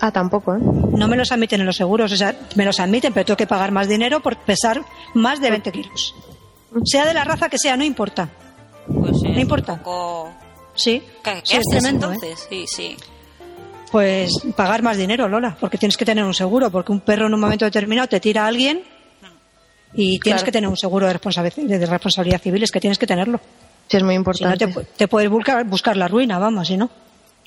Ah, 0.00 0.10
tampoco, 0.12 0.54
¿eh? 0.54 0.58
No 0.60 1.08
me 1.08 1.16
los 1.16 1.32
admiten 1.32 1.60
en 1.60 1.66
los 1.66 1.76
seguros. 1.76 2.12
O 2.12 2.16
sea, 2.16 2.34
me 2.56 2.64
los 2.64 2.78
admiten, 2.80 3.12
pero 3.12 3.24
tengo 3.26 3.36
que 3.36 3.46
pagar 3.46 3.72
más 3.72 3.88
dinero 3.88 4.20
por 4.20 4.36
pesar 4.36 4.82
más 5.14 5.40
de 5.40 5.50
20 5.50 5.72
kilos. 5.72 6.14
Sea 6.84 7.06
de 7.06 7.14
la 7.14 7.24
raza 7.24 7.48
que 7.48 7.58
sea, 7.58 7.76
no 7.76 7.84
importa. 7.84 8.28
Pues 8.86 9.20
sí, 9.20 9.28
No 9.28 9.40
importa. 9.40 9.72
Un 9.74 9.78
poco... 9.78 10.30
Sí, 10.74 11.02
¿Qué, 11.24 11.36
sí, 11.36 11.42
qué 11.48 11.56
es 11.56 11.58
haces 11.58 11.64
tremendo, 11.70 12.10
¿eh? 12.12 12.14
entonces? 12.14 12.46
Sí, 12.48 12.64
sí. 12.68 12.96
Pues 13.90 14.32
pagar 14.54 14.82
más 14.82 14.96
dinero, 14.96 15.28
Lola, 15.28 15.56
porque 15.58 15.78
tienes 15.78 15.96
que 15.96 16.04
tener 16.04 16.22
un 16.24 16.34
seguro, 16.34 16.70
porque 16.70 16.92
un 16.92 17.00
perro 17.00 17.26
en 17.26 17.34
un 17.34 17.40
momento 17.40 17.64
determinado 17.64 18.06
te 18.06 18.20
tira 18.20 18.44
a 18.44 18.48
alguien 18.48 18.82
y 19.94 20.18
tienes 20.20 20.40
Claro. 20.40 20.44
que 20.44 20.52
tener 20.52 20.68
un 20.70 20.76
seguro 20.76 21.06
de, 21.06 21.14
responsabi- 21.18 21.54
de 21.66 21.86
responsabilidad 21.86 22.40
civil, 22.40 22.62
es 22.62 22.70
que 22.70 22.80
tienes 22.80 22.98
que 22.98 23.06
tenerlo. 23.06 23.40
Sí, 23.88 23.96
es 23.96 24.02
muy 24.02 24.12
Si 24.12 24.16
no, 24.16 24.20
importante. 24.20 24.66
te, 24.66 24.72
pu- 24.72 24.86
te 24.96 25.08
puedes 25.08 25.30
buscar, 25.30 25.64
buscar 25.64 25.96
la 25.96 26.08
ruina, 26.08 26.38
vamos, 26.38 26.68
si 26.68 26.76
no. 26.76 26.90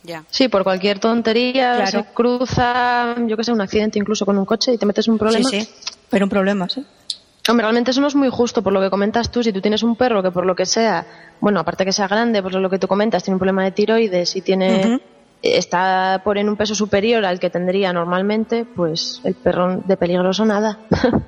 Ya. 0.03 0.23
Sí, 0.31 0.47
por 0.47 0.63
cualquier 0.63 0.97
tontería 0.99 1.75
Claro. 1.75 1.91
se 1.91 2.05
cruza, 2.13 3.15
yo 3.27 3.37
que 3.37 3.43
sé, 3.43 3.51
un 3.51 3.61
accidente 3.61 3.99
incluso 3.99 4.25
con 4.25 4.37
un 4.37 4.45
coche 4.45 4.73
y 4.73 4.77
te 4.77 4.85
metes 4.87 5.07
un 5.07 5.17
problema. 5.19 5.47
Sí, 5.49 5.61
sí, 5.61 5.69
pero 6.09 6.25
un 6.25 6.29
problema, 6.29 6.67
sí. 6.67 6.83
Hombre, 7.49 7.63
realmente 7.63 7.91
eso 7.91 8.01
no 8.01 8.07
es 8.07 8.15
muy 8.15 8.29
justo 8.29 8.61
por 8.63 8.71
lo 8.73 8.81
que 8.81 8.89
comentas 8.89 9.31
tú. 9.31 9.43
Si 9.43 9.51
tú 9.51 9.61
tienes 9.61 9.83
un 9.83 9.95
perro 9.95 10.21
que 10.23 10.31
por 10.31 10.45
lo 10.45 10.55
que 10.55 10.65
sea, 10.65 11.05
bueno, 11.39 11.59
aparte 11.59 11.85
que 11.85 11.91
sea 11.91 12.07
grande, 12.07 12.41
por 12.41 12.53
lo 12.53 12.69
que 12.69 12.79
tú 12.79 12.87
comentas, 12.87 13.23
tiene 13.23 13.35
un 13.35 13.39
problema 13.39 13.63
de 13.63 13.71
tiroides 13.71 14.35
y 14.35 14.41
tiene. 14.41 14.99
Está 15.41 16.21
por 16.23 16.37
en 16.37 16.49
un 16.49 16.55
peso 16.55 16.75
superior 16.75 17.25
al 17.25 17.39
que 17.39 17.49
tendría 17.49 17.91
normalmente, 17.93 18.65
pues 18.65 19.21
el 19.23 19.33
perro 19.35 19.77
de 19.85 19.97
peligroso 19.97 20.45
nada. 20.45 20.79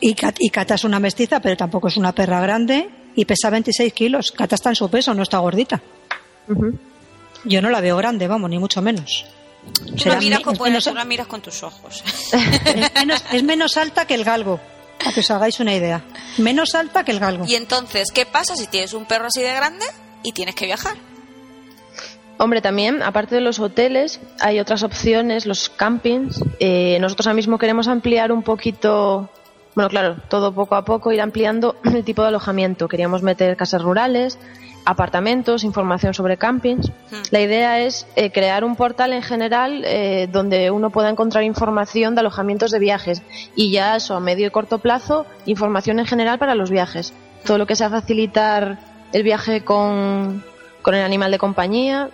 Y, 0.00 0.14
Cat- 0.14 0.36
y 0.38 0.50
Cata 0.50 0.76
es 0.76 0.84
una 0.84 1.00
mestiza, 1.00 1.40
pero 1.40 1.56
tampoco 1.56 1.88
es 1.88 1.96
una 1.96 2.12
perra 2.12 2.40
grande 2.40 2.88
y 3.16 3.24
pesa 3.24 3.50
26 3.50 3.92
kilos. 3.92 4.30
Cata 4.30 4.54
está 4.54 4.68
en 4.68 4.76
su 4.76 4.88
peso, 4.88 5.14
no 5.14 5.22
está 5.24 5.38
gordita. 5.38 5.82
Yo 7.44 7.60
no 7.60 7.70
la 7.70 7.80
veo 7.80 7.96
grande, 7.96 8.28
vamos, 8.28 8.48
ni 8.50 8.58
mucho 8.60 8.80
menos. 8.82 9.24
Tú 10.00 10.08
la 10.08 10.20
miras 10.20 10.40
con, 10.40 10.56
menos, 10.62 10.84
tú 10.84 10.94
la 10.94 11.04
miras 11.04 11.26
con 11.26 11.40
tus 11.40 11.62
ojos. 11.64 12.04
es 12.32 12.94
menos- 12.94 13.24
es 13.32 13.42
menos 13.42 13.76
alta 13.76 14.06
que 14.06 14.14
el 14.14 14.22
galgo, 14.24 14.60
para 14.98 15.12
que 15.12 15.20
os 15.20 15.30
hagáis 15.32 15.58
una 15.58 15.74
idea. 15.74 16.02
Menos 16.38 16.74
alta 16.76 17.04
que 17.04 17.10
el 17.12 17.18
galgo. 17.18 17.44
y 17.46 17.56
entonces, 17.56 18.12
¿qué 18.12 18.26
pasa 18.26 18.54
si 18.54 18.68
tienes 18.68 18.92
un 18.92 19.06
perro 19.06 19.26
así 19.26 19.40
de 19.40 19.52
grande 19.54 19.84
y 20.22 20.30
tienes 20.32 20.54
que 20.54 20.66
viajar? 20.66 20.96
Hombre, 22.42 22.60
también, 22.60 23.04
aparte 23.04 23.36
de 23.36 23.40
los 23.40 23.60
hoteles, 23.60 24.20
hay 24.40 24.58
otras 24.58 24.82
opciones, 24.82 25.46
los 25.46 25.68
campings. 25.68 26.42
Eh, 26.58 26.98
nosotros 27.00 27.28
ahora 27.28 27.36
mismo 27.36 27.56
queremos 27.56 27.86
ampliar 27.86 28.32
un 28.32 28.42
poquito, 28.42 29.30
bueno, 29.76 29.88
claro, 29.88 30.16
todo 30.28 30.52
poco 30.52 30.74
a 30.74 30.84
poco, 30.84 31.12
ir 31.12 31.20
ampliando 31.20 31.76
el 31.84 32.02
tipo 32.02 32.22
de 32.22 32.28
alojamiento. 32.28 32.88
Queríamos 32.88 33.22
meter 33.22 33.56
casas 33.56 33.82
rurales, 33.82 34.40
apartamentos, 34.84 35.62
información 35.62 36.14
sobre 36.14 36.36
campings. 36.36 36.90
La 37.30 37.40
idea 37.40 37.78
es 37.78 38.08
eh, 38.16 38.32
crear 38.32 38.64
un 38.64 38.74
portal 38.74 39.12
en 39.12 39.22
general 39.22 39.84
eh, 39.84 40.28
donde 40.28 40.72
uno 40.72 40.90
pueda 40.90 41.10
encontrar 41.10 41.44
información 41.44 42.16
de 42.16 42.22
alojamientos 42.22 42.72
de 42.72 42.80
viajes 42.80 43.22
y 43.54 43.70
ya 43.70 43.94
eso 43.94 44.16
a 44.16 44.20
medio 44.20 44.48
y 44.48 44.50
corto 44.50 44.80
plazo, 44.80 45.26
información 45.46 46.00
en 46.00 46.06
general 46.06 46.40
para 46.40 46.56
los 46.56 46.72
viajes. 46.72 47.14
Todo 47.46 47.56
lo 47.58 47.68
que 47.68 47.76
sea 47.76 47.88
facilitar 47.88 48.80
el 49.12 49.22
viaje 49.22 49.62
con, 49.62 50.42
con 50.82 50.94
el 50.94 51.02
animal 51.02 51.30
de 51.30 51.38
compañía, 51.38 52.10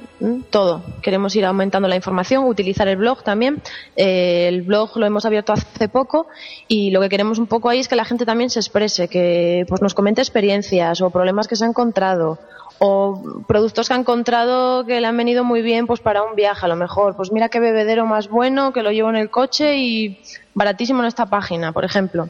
todo. 0.50 0.82
Queremos 1.02 1.34
ir 1.34 1.44
aumentando 1.44 1.88
la 1.88 1.96
información, 1.96 2.44
utilizar 2.44 2.87
el 2.88 2.96
blog 2.96 3.22
también. 3.22 3.62
Eh, 3.96 4.46
el 4.48 4.62
blog 4.62 4.96
lo 4.96 5.06
hemos 5.06 5.25
abierto 5.25 5.52
hace 5.52 5.88
poco 5.88 6.28
y 6.68 6.90
lo 6.90 7.00
que 7.00 7.08
queremos 7.08 7.38
un 7.38 7.46
poco 7.46 7.68
ahí 7.68 7.80
es 7.80 7.88
que 7.88 7.96
la 7.96 8.04
gente 8.04 8.26
también 8.26 8.50
se 8.50 8.60
exprese, 8.60 9.08
que 9.08 9.64
pues 9.68 9.82
nos 9.82 9.94
comente 9.94 10.20
experiencias 10.20 11.00
o 11.00 11.10
problemas 11.10 11.48
que 11.48 11.56
se 11.56 11.64
ha 11.64 11.68
encontrado 11.68 12.38
o 12.78 13.42
productos 13.46 13.88
que 13.88 13.94
ha 13.94 13.96
encontrado 13.96 14.84
que 14.87 15.00
le 15.00 15.06
han 15.06 15.16
venido 15.16 15.42
muy 15.44 15.62
bien 15.62 15.87
pues 15.87 16.00
para 16.00 16.22
un 16.22 16.37
viaje 16.37 16.64
a 16.64 16.68
lo 16.68 16.76
mejor. 16.76 17.16
Pues 17.16 17.32
mira 17.32 17.48
qué 17.48 17.60
bebedero 17.60 18.06
más 18.06 18.28
bueno 18.28 18.72
que 18.72 18.82
lo 18.82 18.92
llevo 18.92 19.10
en 19.10 19.16
el 19.16 19.30
coche 19.30 19.78
y 19.78 20.20
baratísimo 20.54 21.00
en 21.00 21.06
esta 21.06 21.26
página, 21.26 21.72
por 21.72 21.84
ejemplo. 21.84 22.28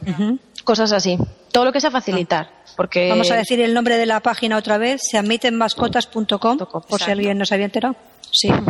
Cosas 0.69 0.91
así. 0.91 1.17
Todo 1.51 1.65
lo 1.65 1.71
que 1.71 1.81
sea 1.81 1.89
facilitar. 1.89 2.51
Porque 2.77 3.09
Vamos 3.09 3.31
a 3.31 3.35
decir 3.35 3.59
el 3.59 3.73
nombre 3.73 3.97
de 3.97 4.05
la 4.05 4.19
página 4.19 4.55
otra 4.55 4.77
vez, 4.77 5.01
se 5.03 5.17
admiten 5.17 5.55
mascotas.com, 5.55 6.59
por 6.59 7.01
si 7.01 7.09
alguien 7.09 7.39
no 7.39 7.45
se 7.45 7.55
había 7.55 7.65
enterado. 7.65 7.95
Sí. 8.31 8.49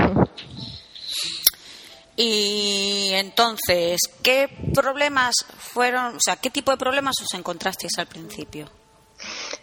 Y 2.22 3.12
entonces, 3.14 3.98
¿qué 4.22 4.50
problemas 4.74 5.36
fueron, 5.58 6.18
o 6.18 6.20
sea, 6.20 6.36
qué 6.36 6.50
tipo 6.50 6.70
de 6.70 6.76
problemas 6.76 7.16
os 7.22 7.34
encontrasteis 7.34 7.98
al 7.98 8.08
principio? 8.08 8.70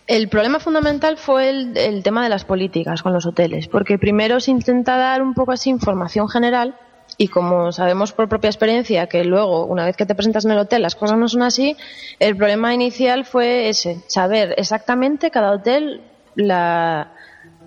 El 0.06 0.30
problema 0.30 0.58
fundamental 0.58 1.18
fue 1.18 1.50
el, 1.50 1.76
el 1.76 2.02
tema 2.02 2.22
de 2.22 2.30
las 2.30 2.46
políticas 2.46 3.02
con 3.02 3.12
los 3.12 3.26
hoteles, 3.26 3.68
porque 3.68 3.98
primero 3.98 4.40
se 4.40 4.52
intenta 4.52 4.96
dar 4.96 5.20
un 5.20 5.34
poco 5.34 5.52
así 5.52 5.68
información 5.68 6.30
general 6.30 6.78
y 7.18 7.28
como 7.28 7.72
sabemos 7.72 8.12
por 8.12 8.28
propia 8.28 8.48
experiencia 8.50 9.06
que 9.06 9.24
luego, 9.24 9.64
una 9.64 9.84
vez 9.86 9.96
que 9.96 10.04
te 10.06 10.14
presentas 10.14 10.44
en 10.44 10.50
el 10.52 10.58
hotel, 10.58 10.82
las 10.82 10.94
cosas 10.96 11.18
no 11.18 11.28
son 11.28 11.42
así, 11.42 11.76
el 12.18 12.36
problema 12.36 12.74
inicial 12.74 13.24
fue 13.24 13.68
ese, 13.68 14.00
saber 14.06 14.54
exactamente 14.58 15.30
cada 15.30 15.52
hotel 15.52 16.02
la- 16.34 17.12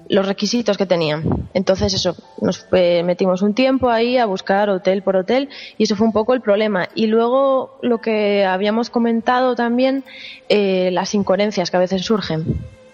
los 0.07 0.27
requisitos 0.27 0.75
que 0.77 0.87
tenían. 0.87 1.23
Entonces 1.53 1.93
eso, 1.93 2.15
nos 2.41 2.57
fue- 2.65 3.03
metimos 3.03 3.43
un 3.43 3.53
tiempo 3.53 3.89
ahí 3.89 4.17
a 4.17 4.25
buscar 4.25 4.69
hotel 4.71 5.03
por 5.03 5.15
hotel 5.15 5.49
y 5.77 5.83
eso 5.83 5.95
fue 5.95 6.07
un 6.07 6.13
poco 6.13 6.33
el 6.33 6.41
problema. 6.41 6.89
Y 6.95 7.05
luego 7.07 7.77
lo 7.83 7.99
que 8.01 8.43
habíamos 8.43 8.89
comentado 8.89 9.53
también, 9.55 10.03
eh, 10.47 10.89
las 10.93 11.13
incoherencias 11.13 11.69
que 11.69 11.77
a 11.77 11.79
veces 11.79 12.03
surgen. 12.03 12.43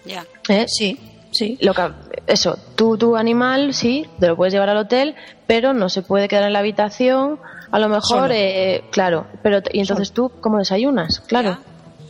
Ya. 0.04 0.26
¿eh? 0.50 0.66
Sí, 0.68 0.98
sí. 1.36 1.58
Lo 1.60 1.74
que, 1.74 1.90
eso, 2.26 2.58
tú, 2.76 2.96
tu 2.98 3.16
animal, 3.16 3.74
sí, 3.74 4.06
te 4.20 4.26
lo 4.28 4.36
puedes 4.36 4.52
llevar 4.52 4.68
al 4.70 4.76
hotel, 4.78 5.14
pero 5.46 5.72
no 5.74 5.88
se 5.88 6.02
puede 6.02 6.28
quedar 6.28 6.44
en 6.44 6.52
la 6.52 6.58
habitación, 6.60 7.38
a 7.70 7.78
lo 7.78 7.88
mejor, 7.88 8.22
Solo. 8.22 8.34
eh, 8.34 8.84
claro, 8.90 9.26
pero 9.42 9.60
y 9.72 9.80
entonces 9.80 10.12
tú, 10.12 10.30
¿cómo 10.40 10.58
desayunas? 10.58 11.20
Claro. 11.20 11.50
Ya. 11.50 11.58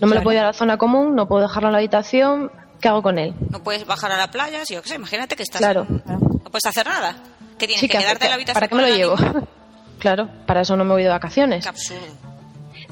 No 0.00 0.06
me 0.06 0.08
Claro. 0.08 0.14
lo 0.14 0.22
puedo 0.22 0.32
llevar 0.34 0.44
a 0.46 0.48
la 0.50 0.52
zona 0.58 0.76
común, 0.78 1.14
no 1.14 1.26
puedo 1.26 1.42
dejarlo 1.42 1.68
en 1.68 1.72
la 1.72 1.78
habitación, 1.78 2.50
¿qué 2.80 2.88
hago 2.88 3.02
con 3.02 3.18
él? 3.18 3.34
No 3.50 3.62
puedes 3.62 3.86
bajar 3.86 4.12
a 4.12 4.16
la 4.18 4.30
playa, 4.30 4.64
si 4.64 4.74
yo 4.74 4.82
qué 4.82 4.90
sé, 4.90 4.94
imagínate 4.96 5.36
que 5.36 5.42
estás. 5.42 5.58
Claro. 5.60 5.86
No 5.88 6.50
puedes 6.50 6.66
hacer 6.66 6.86
nada. 6.86 7.16
Que 7.58 7.66
tienes 7.66 7.80
Sí, 7.80 7.88
que 7.88 7.96
¿qué 7.96 8.04
quedarte 8.04 8.24
en 8.26 8.30
la 8.30 8.34
habitación. 8.34 8.54
¿Para 8.60 8.68
qué 8.68 8.74
me 8.74 8.82
lo 8.90 8.94
llevo? 8.94 9.16
claro, 9.98 10.28
para 10.46 10.60
eso 10.60 10.76
no 10.76 10.84
me 10.84 10.92
voy 10.92 11.02
de 11.02 11.08
vacaciones. 11.08 11.64
Qué 11.64 11.68
absurdo. 11.70 12.00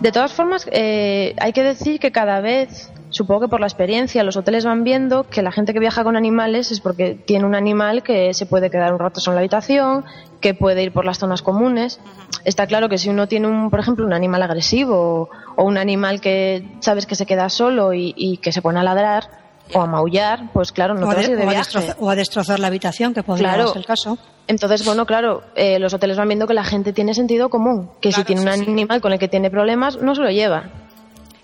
De 0.00 0.11
todas 0.11 0.33
formas, 0.33 0.67
eh, 0.73 1.35
hay 1.38 1.53
que 1.53 1.62
decir 1.62 2.00
que 2.00 2.11
cada 2.11 2.41
vez 2.41 2.91
supongo 3.14 3.42
que 3.42 3.49
por 3.49 3.61
la 3.61 3.66
experiencia, 3.66 4.25
los 4.25 4.37
hoteles 4.37 4.64
van 4.64 4.83
viendo 4.83 5.25
que 5.25 5.40
la 5.40 5.52
gente 5.52 5.73
que 5.73 5.78
viaja 5.78 6.02
con 6.02 6.16
animales 6.16 6.73
es 6.73 6.80
porque 6.80 7.14
tiene 7.14 7.44
un 7.44 7.54
animal 7.54 8.02
que 8.02 8.35
se 8.35 8.44
puede 8.44 8.71
quedar 8.71 8.92
un 8.92 8.99
rato 8.99 9.21
solo 9.21 9.35
en 9.35 9.37
la 9.37 9.40
habitación, 9.42 10.04
que 10.40 10.52
puede 10.52 10.83
ir 10.83 10.92
por 10.92 11.04
las 11.04 11.18
zonas 11.18 11.40
comunes. 11.40 12.00
Está 12.44 12.66
claro 12.66 12.88
que 12.88 12.99
si 12.99 13.09
uno 13.09 13.28
tiene, 13.28 13.47
un, 13.47 13.71
por 13.71 13.78
ejemplo, 13.78 14.04
un 14.04 14.12
animal 14.12 14.42
agresivo 14.42 15.30
o, 15.56 15.64
un 15.64 15.78
animal 15.78 16.21
que 16.21 16.66
sabes 16.80 17.06
que 17.06 17.14
se 17.14 17.25
queda 17.25 17.49
solo 17.49 17.94
y, 17.94 18.38
que 18.42 18.50
se 18.50 18.61
pone 18.61 18.80
a 18.80 18.83
ladrar 18.83 19.28
o 19.73 19.80
a 19.80 19.87
maullar, 19.87 20.50
pues 20.52 20.73
claro, 20.73 20.94
no 20.94 21.09
te 21.09 21.14
vas 21.14 21.28
a 21.28 21.30
ir 21.30 21.38
de 21.38 21.47
viaje. 21.47 21.94
o 22.00 22.11
a 22.11 22.16
destrozar 22.16 22.59
la 22.59 22.66
habitación, 22.66 23.14
que 23.14 23.23
podría 23.23 23.54
ser 23.68 23.76
el 23.76 23.87
caso. 23.87 24.18
Entonces, 24.49 24.85
bueno, 24.85 25.06
claro, 25.06 25.42
eh, 25.54 25.78
los 25.78 25.94
hoteles 25.94 26.18
van 26.18 26.28
viendo 26.28 26.49
que 26.49 26.52
la 26.52 26.64
gente 26.64 26.92
tiene 26.92 27.14
sentido 27.14 27.49
común, 27.49 27.90
que 28.00 28.11
si 28.11 28.25
tiene 28.25 28.42
un 28.42 28.49
animal 28.49 29.00
con 29.00 29.12
el 29.12 29.21
que 29.21 29.28
tiene 29.28 29.50
problemas, 29.50 30.02
no 30.02 30.16
se 30.16 30.21
lo 30.21 30.30
lleva 30.30 30.84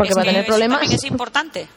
porque 0.01 0.15
va 0.15 0.23
a 0.23 0.25
tener 0.25 0.47
problemas. 0.47 0.91
es 0.91 1.05
importante. 1.05 1.69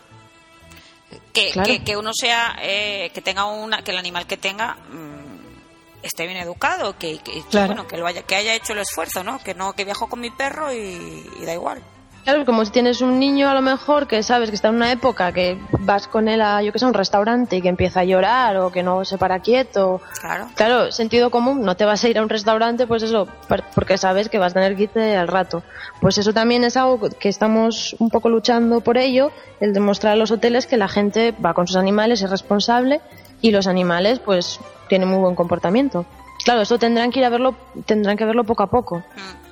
Que, 1.32 1.82
que, 1.84 1.98
uno 1.98 2.12
sea, 2.14 2.56
eh, 2.62 3.12
que 3.14 3.22
tenga 3.22 3.46
una, 3.46 3.84
que 3.84 3.92
el 3.92 3.98
animal 3.98 4.28
que 4.28 4.38
tenga 4.38 4.76
mm, 4.76 6.04
esté 6.04 6.26
bien 6.26 6.38
educado, 6.38 6.98
que, 6.98 7.20
que 7.20 7.44
bueno, 7.52 7.88
que 7.88 7.98
lo 7.98 8.08
haya, 8.08 8.24
que 8.24 8.36
haya 8.36 8.54
hecho 8.56 8.74
el 8.74 8.80
esfuerzo, 8.80 9.24
¿no? 9.24 9.40
Que 9.40 9.54
no, 9.54 9.74
que 9.74 9.84
viajo 9.84 10.08
con 10.08 10.20
mi 10.20 10.30
perro 10.30 10.72
y 10.72 11.24
da 11.44 11.54
igual. 11.54 11.84
Claro, 12.24 12.46
como 12.46 12.64
si 12.64 12.72
tienes 12.72 13.02
un 13.02 13.20
niño 13.20 13.50
a 13.50 13.54
lo 13.54 13.62
mejor 13.62 14.08
que 14.08 14.24
sabes 14.24 14.50
que 14.50 14.56
está 14.56 14.70
en 14.70 14.76
una 14.76 14.94
época 14.94 15.34
que 15.34 15.60
vas 15.80 16.08
con 16.08 16.30
él 16.30 16.42
a, 16.42 16.62
yo 16.64 16.72
que 16.72 16.80
sé, 16.80 16.86
un 16.86 16.94
restaurante 16.94 17.58
y 17.58 17.62
que 17.62 17.68
empieza 17.68 18.00
a 18.00 18.04
llorar 18.06 18.56
o 18.58 18.72
que 18.72 18.82
no 18.82 19.04
se 19.04 19.18
para 19.18 19.40
quieto. 19.40 20.02
Claro. 20.22 20.48
Claro, 20.56 20.92
sentido 20.94 21.30
común, 21.30 21.64
no 21.64 21.76
te 21.76 21.84
vas 21.84 22.02
a 22.04 22.08
ir 22.08 22.18
a 22.18 22.22
un 22.22 22.30
restaurante, 22.30 22.88
pues 22.88 23.04
eso, 23.04 23.28
porque 23.76 23.98
sabes 23.98 24.30
que 24.30 24.38
vas 24.38 24.54
a 24.54 24.56
tener 24.56 24.78
que 24.78 24.84
irte 24.84 25.18
al 25.18 25.28
rato. 25.28 25.64
Pues 26.00 26.18
eso 26.18 26.34
también 26.34 26.64
es 26.64 26.78
algo 26.78 27.00
que 27.20 27.28
estamos 27.28 27.94
un 28.00 28.10
poco 28.10 28.30
luchando 28.30 28.80
por 28.80 28.98
ello, 28.98 29.32
el 29.60 29.74
demostrar 29.74 30.14
a 30.14 30.16
los 30.16 30.32
hoteles 30.32 30.66
que 30.66 30.78
la 30.78 30.88
gente 30.88 31.34
va 31.46 31.54
con 31.54 31.68
sus 31.68 31.76
animales, 31.76 32.22
es 32.22 32.30
responsable 32.30 33.02
y 33.42 33.52
los 33.52 33.68
animales 33.68 34.20
pues 34.20 34.62
tienen 34.88 35.10
muy 35.10 35.20
buen 35.20 35.36
comportamiento. 35.36 36.06
Claro, 36.46 36.62
eso 36.62 36.80
tendrán 36.80 37.12
que 37.12 37.20
ir 37.20 37.26
a 37.26 37.30
verlo, 37.30 37.56
tendrán 37.86 38.16
que 38.16 38.24
verlo 38.24 38.46
poco 38.46 38.64
a 38.64 38.68
poco. 38.68 39.00
Mm. 39.00 39.43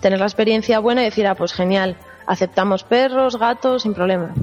Tener 0.00 0.18
la 0.18 0.26
experiencia 0.26 0.78
buena 0.78 1.02
y 1.02 1.06
decir, 1.06 1.26
ah, 1.26 1.34
pues 1.34 1.52
genial, 1.52 1.96
aceptamos 2.26 2.84
perros, 2.84 3.36
gatos, 3.38 3.82
sin 3.82 3.94
problema. 3.94 4.34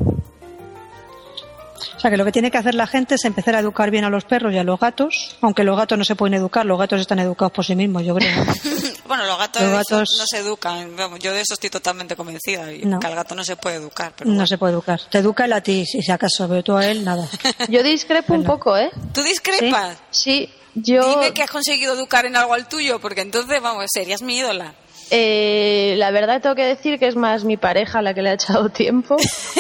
O 1.95 1.99
sea, 2.01 2.09
que 2.09 2.17
lo 2.17 2.25
que 2.25 2.31
tiene 2.31 2.49
que 2.49 2.57
hacer 2.57 2.73
la 2.73 2.87
gente 2.87 3.13
es 3.13 3.25
empezar 3.25 3.55
a 3.55 3.59
educar 3.59 3.91
bien 3.91 4.03
a 4.03 4.09
los 4.09 4.25
perros 4.25 4.51
y 4.53 4.57
a 4.57 4.63
los 4.63 4.79
gatos, 4.79 5.37
aunque 5.41 5.63
los 5.63 5.77
gatos 5.77 5.99
no 5.99 6.03
se 6.03 6.15
pueden 6.15 6.33
educar, 6.33 6.65
los 6.65 6.79
gatos 6.79 6.99
están 6.99 7.19
educados 7.19 7.51
por 7.51 7.63
sí 7.63 7.75
mismos, 7.75 8.03
yo 8.03 8.15
creo. 8.15 8.43
bueno, 9.07 9.23
los 9.27 9.37
gatos, 9.37 9.61
no 9.61 10.25
se 10.25 10.39
educan, 10.39 10.97
yo 11.19 11.31
de 11.31 11.41
eso 11.41 11.53
estoy 11.53 11.69
totalmente 11.69 12.15
convencida, 12.15 12.71
y 12.73 12.81
que 12.81 13.07
al 13.07 13.13
gato 13.13 13.35
no 13.35 13.43
se 13.43 13.55
puede 13.55 13.75
educar. 13.75 14.13
no 14.25 14.47
se 14.47 14.57
puede 14.57 14.73
educar, 14.73 14.99
te 15.11 15.19
educa 15.19 15.45
él 15.45 15.53
a 15.53 15.61
ti, 15.61 15.85
si 15.85 16.11
acaso, 16.11 16.47
pero 16.49 16.63
tú 16.63 16.75
a 16.75 16.87
él 16.87 17.05
nada. 17.05 17.27
yo 17.69 17.83
discrepo 17.83 18.33
un 18.33 18.45
poco, 18.45 18.75
¿eh? 18.75 18.89
¿Tú 19.13 19.21
discrepas? 19.21 19.97
Sí, 20.09 20.49
yo... 20.73 21.07
Dime 21.07 21.33
que 21.33 21.43
has 21.43 21.51
conseguido 21.51 21.93
educar 21.93 22.25
en 22.25 22.35
algo 22.35 22.55
al 22.55 22.67
tuyo, 22.67 22.99
porque 22.99 23.21
entonces, 23.21 23.61
vamos, 23.61 23.85
serías 23.93 24.23
mi 24.23 24.37
ídola. 24.37 24.73
Eh, 25.13 25.96
la 25.98 26.10
verdad 26.10 26.41
tengo 26.41 26.56
que 26.56 26.63
decir 26.63 26.98
que 26.98 27.06
es 27.06 27.18
más 27.18 27.44
mi 27.44 27.58
pareja 27.58 28.01
la 28.01 28.13
que 28.13 28.22
le 28.22 28.30
ha 28.30 28.34
echado 28.34 28.70
tiempo, 28.70 29.18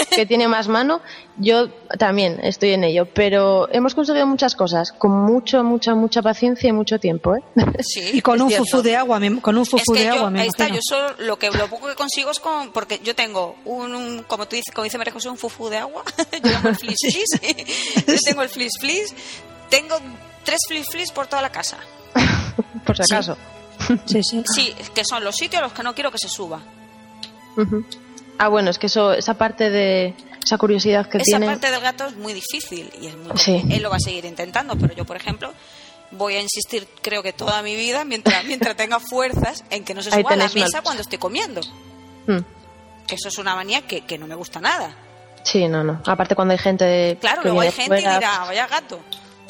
que 0.09 0.25
tiene 0.25 0.47
más 0.47 0.69
mano. 0.69 1.01
Yo 1.35 1.67
también 1.99 2.39
estoy 2.41 2.71
en 2.71 2.85
ello, 2.85 3.05
pero 3.05 3.67
hemos 3.73 3.93
conseguido 3.93 4.25
muchas 4.25 4.55
cosas 4.55 4.93
con 4.93 5.11
mucho, 5.11 5.61
mucha, 5.61 5.93
mucha 5.93 6.21
paciencia 6.21 6.69
y 6.69 6.71
mucho 6.71 6.99
tiempo. 6.99 7.35
¿eh? 7.35 7.41
Sí, 7.83 8.11
y 8.13 8.21
con 8.21 8.41
un 8.41 8.49
fufu 8.49 8.81
de 8.81 8.95
agua, 8.95 9.19
con 9.41 9.57
un 9.57 9.65
fufu 9.65 9.93
de 9.93 10.07
agua. 10.07 10.31
ahí 10.35 10.47
está, 10.47 10.69
yo 10.69 10.79
solo 10.81 11.15
lo 11.19 11.37
que 11.37 11.51
lo 11.51 11.67
poco 11.67 11.87
que 11.87 11.95
consigo 11.95 12.31
es 12.31 12.39
con, 12.39 12.71
porque 12.71 13.01
yo 13.03 13.13
tengo 13.13 13.57
un, 13.65 14.23
como 14.27 14.47
tú 14.47 14.55
dices, 14.55 14.73
como 14.73 14.85
dice 14.85 14.97
María 14.97 15.11
José, 15.11 15.29
un 15.29 15.37
fufu 15.37 15.67
de 15.67 15.77
agua. 15.77 16.03
yo 16.31 16.39
tengo 16.41 16.69
el 16.69 16.75
flis 16.77 16.97
flis, 17.01 17.41
yo 18.07 18.15
tengo 18.23 18.41
el 18.43 18.49
flis 18.49 18.73
flis, 18.79 19.13
tengo 19.69 19.97
tres 20.45 20.59
flis 20.65 20.85
flis 20.89 21.11
por 21.11 21.27
toda 21.27 21.41
la 21.41 21.51
casa. 21.51 21.77
por 22.85 22.95
si 22.95 23.03
acaso. 23.03 23.35
Sí, 23.35 23.60
sí. 24.05 24.21
Sí, 24.23 24.75
que 24.93 25.03
son 25.05 25.23
los 25.23 25.35
sitios 25.35 25.61
a 25.61 25.65
los 25.65 25.73
que 25.73 25.83
no 25.83 25.93
quiero 25.93 26.11
que 26.11 26.17
se 26.17 26.29
suba. 26.29 26.61
Ah, 28.37 28.47
bueno, 28.47 28.71
es 28.71 28.79
que 28.79 28.87
eso, 28.87 29.13
esa 29.13 29.35
parte 29.35 29.69
de 29.69 30.15
esa 30.43 30.57
curiosidad 30.57 31.07
que 31.07 31.19
tiene. 31.19 31.45
Esa 31.45 31.53
parte 31.53 31.71
del 31.71 31.81
gato 31.81 32.07
es 32.07 32.15
muy 32.15 32.33
difícil 32.33 32.91
y 32.99 33.07
es 33.07 33.15
muy 33.15 33.73
él 33.73 33.83
lo 33.83 33.89
va 33.89 33.97
a 33.97 33.99
seguir 33.99 34.25
intentando, 34.25 34.75
pero 34.77 34.93
yo, 34.95 35.05
por 35.05 35.15
ejemplo, 35.15 35.53
voy 36.11 36.35
a 36.35 36.41
insistir, 36.41 36.87
creo 37.01 37.23
que 37.23 37.33
toda 37.33 37.61
mi 37.61 37.75
vida, 37.75 38.05
mientras 38.05 38.43
mientras 38.45 38.75
tenga 38.75 38.99
fuerzas, 38.99 39.63
en 39.69 39.83
que 39.83 39.93
no 39.93 40.01
se 40.01 40.11
suba 40.11 40.31
a 40.31 40.35
la 40.35 40.49
mesa 40.49 40.81
cuando 40.81 41.01
estoy 41.01 41.17
comiendo. 41.17 41.61
Mm. 42.27 42.39
Que 43.07 43.15
eso 43.15 43.29
es 43.29 43.37
una 43.37 43.55
manía 43.55 43.81
que, 43.81 44.01
que 44.01 44.17
no 44.17 44.27
me 44.27 44.35
gusta 44.35 44.59
nada. 44.59 44.95
Sí, 45.43 45.67
no, 45.67 45.83
no. 45.83 46.01
Aparte 46.05 46.35
cuando 46.35 46.53
hay 46.53 46.59
gente. 46.59 47.17
Claro, 47.19 47.41
luego 47.43 47.61
hay 47.61 47.71
gente 47.71 47.95
y 47.95 47.99
dirá, 47.99 48.45
vaya 48.45 48.67
gato. 48.67 48.99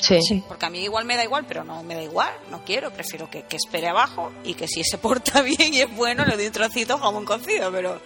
Sí. 0.02 0.44
Porque 0.48 0.66
a 0.66 0.70
mí 0.70 0.80
igual 0.80 1.06
me 1.06 1.16
da 1.16 1.24
igual, 1.24 1.46
pero 1.48 1.64
no 1.64 1.84
me 1.84 1.96
da 1.96 2.02
igual, 2.02 2.34
no 2.50 2.64
quiero, 2.66 2.92
prefiero 2.92 3.30
que, 3.30 3.46
espere 3.52 3.88
abajo 3.88 4.32
y 4.44 4.56
que 4.56 4.68
si 4.68 4.84
se 4.84 4.98
porta 4.98 5.42
bien 5.42 5.74
y 5.74 5.82
es 5.82 5.96
bueno, 5.96 6.26
le 6.26 6.36
doy 6.36 6.48
un 6.48 6.52
trocito 6.52 6.98
jamón 6.98 7.26
cocido, 7.26 7.72
pero... 7.72 8.02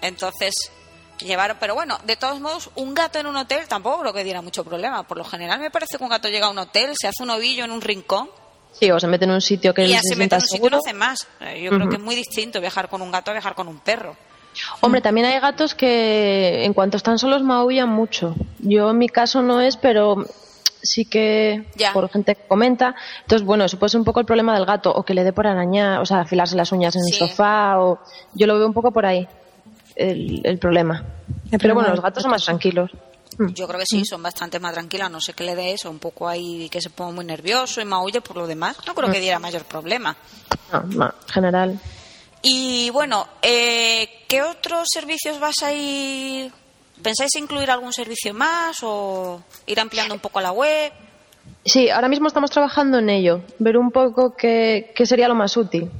Entonces, 0.00 0.54
llevar, 1.18 1.58
pero 1.58 1.74
bueno, 1.74 1.98
de 2.04 2.16
todos 2.16 2.40
modos, 2.40 2.70
un 2.76 2.94
gato 2.94 3.18
en 3.18 3.26
un 3.26 3.36
hotel 3.36 3.66
tampoco 3.66 4.00
creo 4.00 4.12
que 4.12 4.24
diera 4.24 4.42
mucho 4.42 4.64
problema. 4.64 5.02
Por 5.06 5.18
lo 5.18 5.24
general 5.24 5.60
me 5.60 5.70
parece 5.70 5.98
que 5.98 6.04
un 6.04 6.10
gato 6.10 6.28
llega 6.28 6.46
a 6.46 6.50
un 6.50 6.58
hotel, 6.58 6.92
se 6.98 7.08
hace 7.08 7.22
un 7.22 7.30
ovillo 7.30 7.64
en 7.64 7.70
un 7.70 7.80
rincón. 7.80 8.30
Sí, 8.72 8.90
o 8.90 9.00
se 9.00 9.06
mete 9.06 9.24
en 9.24 9.30
un 9.30 9.40
sitio 9.40 9.72
que 9.72 9.86
y 9.86 9.90
ya 9.90 10.00
se, 10.02 10.16
mete 10.16 10.34
en 10.34 10.42
un 10.42 10.46
sitio 10.46 10.70
no 10.70 10.78
hace 10.78 10.92
más. 10.92 11.26
Eh, 11.40 11.62
yo 11.62 11.70
creo 11.70 11.88
que 11.88 11.96
es 11.96 12.02
muy 12.02 12.14
distinto 12.14 12.60
viajar 12.60 12.88
con 12.88 13.00
un 13.00 13.10
gato 13.10 13.30
a 13.30 13.34
viajar 13.34 13.54
con 13.54 13.68
un 13.68 13.78
perro. 13.80 14.16
Hombre, 14.80 15.00
también 15.00 15.26
hay 15.26 15.40
gatos 15.40 15.74
que 15.74 16.64
en 16.64 16.74
cuanto 16.74 16.96
están 16.96 17.18
solos 17.18 17.42
maullan 17.42 17.88
mucho. 17.88 18.34
Yo 18.58 18.90
en 18.90 18.98
mi 18.98 19.08
caso 19.08 19.42
no 19.42 19.60
es, 19.60 19.76
pero 19.76 20.24
sí 20.86 21.04
que 21.04 21.66
por 21.92 22.08
gente 22.08 22.34
que 22.34 22.46
comenta. 22.46 22.94
Entonces, 23.22 23.46
bueno, 23.46 23.64
eso 23.64 23.78
puede 23.78 23.90
ser 23.90 24.00
un 24.00 24.04
poco 24.04 24.20
el 24.20 24.26
problema 24.26 24.54
del 24.54 24.64
gato, 24.64 24.92
o 24.92 25.02
que 25.02 25.14
le 25.14 25.24
dé 25.24 25.32
por 25.32 25.46
arañar, 25.46 26.00
o 26.00 26.06
sea, 26.06 26.20
afilarse 26.20 26.56
las 26.56 26.72
uñas 26.72 26.94
en 26.96 27.02
el 27.06 27.12
sofá, 27.12 27.78
o 27.80 27.98
yo 28.34 28.46
lo 28.46 28.56
veo 28.56 28.66
un 28.66 28.72
poco 28.74 28.92
por 28.92 29.04
ahí, 29.04 29.26
el, 29.94 30.58
problema. 30.58 31.04
Pero 31.50 31.74
bueno, 31.74 31.90
los 31.90 32.00
gatos 32.00 32.22
son 32.22 32.30
más 32.30 32.44
tranquilos. 32.44 32.90
Mm. 33.38 33.48
Yo 33.52 33.66
creo 33.66 33.80
que 33.80 33.86
sí, 33.86 34.00
mm. 34.00 34.04
son 34.04 34.22
bastante 34.22 34.58
más 34.60 34.72
tranquilas, 34.72 35.10
no 35.10 35.20
sé 35.20 35.34
qué 35.34 35.44
le 35.44 35.54
dé 35.54 35.72
eso, 35.72 35.90
un 35.90 35.98
poco 35.98 36.28
ahí 36.28 36.68
que 36.70 36.80
se 36.80 36.90
ponga 36.90 37.12
muy 37.12 37.24
nervioso 37.24 37.80
y 37.80 37.84
maulle 37.84 38.20
por 38.20 38.36
lo 38.36 38.46
demás. 38.46 38.76
No 38.86 38.94
creo 38.94 39.10
que 39.10 39.18
mm. 39.18 39.22
diera 39.22 39.38
mayor 39.38 39.64
problema. 39.64 40.16
No, 40.72 40.82
no, 40.82 41.14
general. 41.28 41.78
Y 42.42 42.90
bueno, 42.90 43.26
eh, 43.42 44.08
¿qué 44.28 44.42
otros 44.42 44.88
servicios 44.92 45.40
vas 45.40 45.56
a 45.62 45.72
ir? 45.72 46.52
¿Pensáis 47.02 47.34
incluir 47.36 47.70
algún 47.70 47.92
servicio 47.92 48.32
más 48.32 48.78
o 48.82 49.42
ir 49.66 49.80
ampliando 49.80 50.14
un 50.14 50.20
poco 50.20 50.40
la 50.40 50.52
web? 50.52 50.92
Sí, 51.64 51.90
ahora 51.90 52.08
mismo 52.08 52.28
estamos 52.28 52.50
trabajando 52.50 52.98
en 52.98 53.10
ello, 53.10 53.42
ver 53.58 53.76
un 53.76 53.90
poco 53.90 54.36
qué, 54.36 54.92
sería 55.04 55.28
lo 55.28 55.34
más 55.34 55.56
útil. 55.56 55.90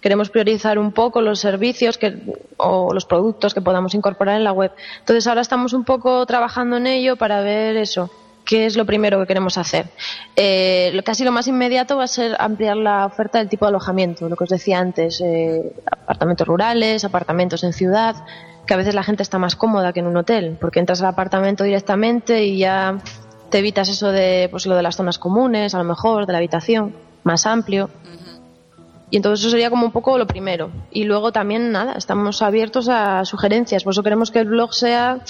Queremos 0.00 0.30
priorizar 0.30 0.78
un 0.78 0.92
poco 0.92 1.20
los 1.20 1.40
servicios 1.40 1.98
que, 1.98 2.16
o 2.56 2.94
los 2.94 3.04
productos 3.04 3.52
que 3.52 3.60
podamos 3.60 3.94
incorporar 3.94 4.36
en 4.36 4.44
la 4.44 4.52
web. 4.52 4.70
Entonces 5.00 5.26
ahora 5.26 5.40
estamos 5.40 5.72
un 5.72 5.84
poco 5.84 6.24
trabajando 6.26 6.76
en 6.76 6.86
ello 6.86 7.16
para 7.16 7.40
ver 7.40 7.76
eso, 7.76 8.08
¿Qué 8.48 8.64
es 8.64 8.78
lo 8.78 8.86
primero 8.86 9.20
que 9.20 9.26
queremos 9.26 9.58
hacer? 9.58 9.90
Eh, 10.34 10.98
casi 11.04 11.22
lo 11.22 11.32
más 11.32 11.46
inmediato 11.48 11.98
va 11.98 12.04
a 12.04 12.06
ser 12.06 12.34
ampliar 12.38 12.78
la 12.78 13.04
oferta 13.04 13.36
del 13.36 13.50
tipo 13.50 13.66
de 13.66 13.68
alojamiento, 13.68 14.26
lo 14.26 14.36
que 14.36 14.44
os 14.44 14.48
decía 14.48 14.78
antes, 14.78 15.20
eh, 15.20 15.70
apartamentos 15.84 16.48
rurales, 16.48 17.04
apartamentos 17.04 17.62
en 17.62 17.74
ciudad, 17.74 18.16
que 18.66 18.72
a 18.72 18.78
veces 18.78 18.94
la 18.94 19.02
gente 19.02 19.22
está 19.22 19.38
más 19.38 19.54
cómoda 19.54 19.92
que 19.92 20.00
en 20.00 20.06
un 20.06 20.16
hotel, 20.16 20.56
porque 20.58 20.80
entras 20.80 21.02
al 21.02 21.08
apartamento 21.08 21.62
directamente 21.62 22.46
y 22.46 22.56
ya 22.56 22.96
te 23.50 23.58
evitas 23.58 23.90
eso 23.90 24.12
de 24.12 24.48
pues 24.50 24.64
lo 24.64 24.76
de 24.76 24.82
las 24.82 24.96
zonas 24.96 25.18
comunes, 25.18 25.74
a 25.74 25.78
lo 25.78 25.84
mejor, 25.84 26.24
de 26.24 26.32
la 26.32 26.38
habitación, 26.38 26.94
más 27.24 27.44
amplio. 27.44 27.90
Y 29.10 29.16
entonces 29.16 29.40
eso 29.40 29.50
sería 29.50 29.68
como 29.68 29.84
un 29.84 29.92
poco 29.92 30.16
lo 30.16 30.26
primero. 30.26 30.70
Y 30.90 31.04
luego 31.04 31.32
también, 31.32 31.70
nada, 31.70 31.96
estamos 31.98 32.40
abiertos 32.40 32.88
a 32.88 33.26
sugerencias. 33.26 33.84
Por 33.84 33.92
eso 33.92 34.02
queremos 34.02 34.30
que 34.30 34.38
el 34.38 34.46
blog 34.46 34.72
sea 34.72 35.20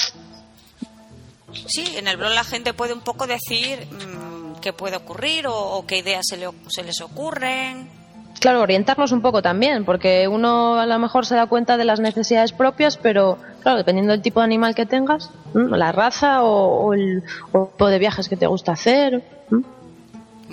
Sí, 1.53 1.97
en 1.97 2.09
el 2.09 2.17
blog 2.17 2.33
la 2.33 2.45
gente 2.45 2.75
puede 2.75 2.93
un 2.93 3.01
poco 3.01 3.27
decir 3.27 3.87
mm, 3.91 4.61
qué 4.61 4.73
puede 4.73 4.97
ocurrir 4.97 5.47
o, 5.49 5.85
qué 5.87 5.99
ideas 5.99 6.25
se, 6.29 6.39
se 6.69 6.83
les 6.83 7.01
ocurren. 7.01 7.89
Claro, 8.41 8.61
orientarnos 8.63 9.11
un 9.13 9.21
poco 9.21 9.43
también, 9.43 9.85
porque 9.85 10.29
uno 10.29 10.79
a 10.79 10.87
lo 10.87 10.99
mejor 10.99 11.27
se 11.27 11.35
da 11.35 11.47
cuenta 11.47 11.77
de 11.77 11.85
las 11.85 11.99
necesidades 11.99 12.53
propias, 12.53 12.97
pero 12.97 13.39
claro, 13.63 13.79
dependiendo 13.79 14.13
del 14.13 14.23
tipo 14.23 14.41
de 14.41 14.45
animal 14.45 14.75
que 14.75 14.87
tengas, 14.87 15.31
la 15.55 15.91
raza 15.91 16.45
o, 16.45 16.95
el 16.95 17.25
tipo 17.47 17.89
de 17.89 17.99
viajes 17.99 18.29
que 18.29 18.37
te 18.37 18.47
gusta 18.47 18.73
hacer. 18.73 19.25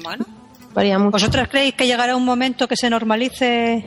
Bueno. 0.02 0.26
Varía 0.74 0.98
mucho. 0.98 1.12
¿Vosotras 1.12 1.48
creéis 1.48 1.76
que 1.76 1.86
llegará 1.86 2.16
un 2.16 2.26
momento 2.26 2.68
que 2.68 2.76
se 2.76 2.90
normalice 2.90 3.86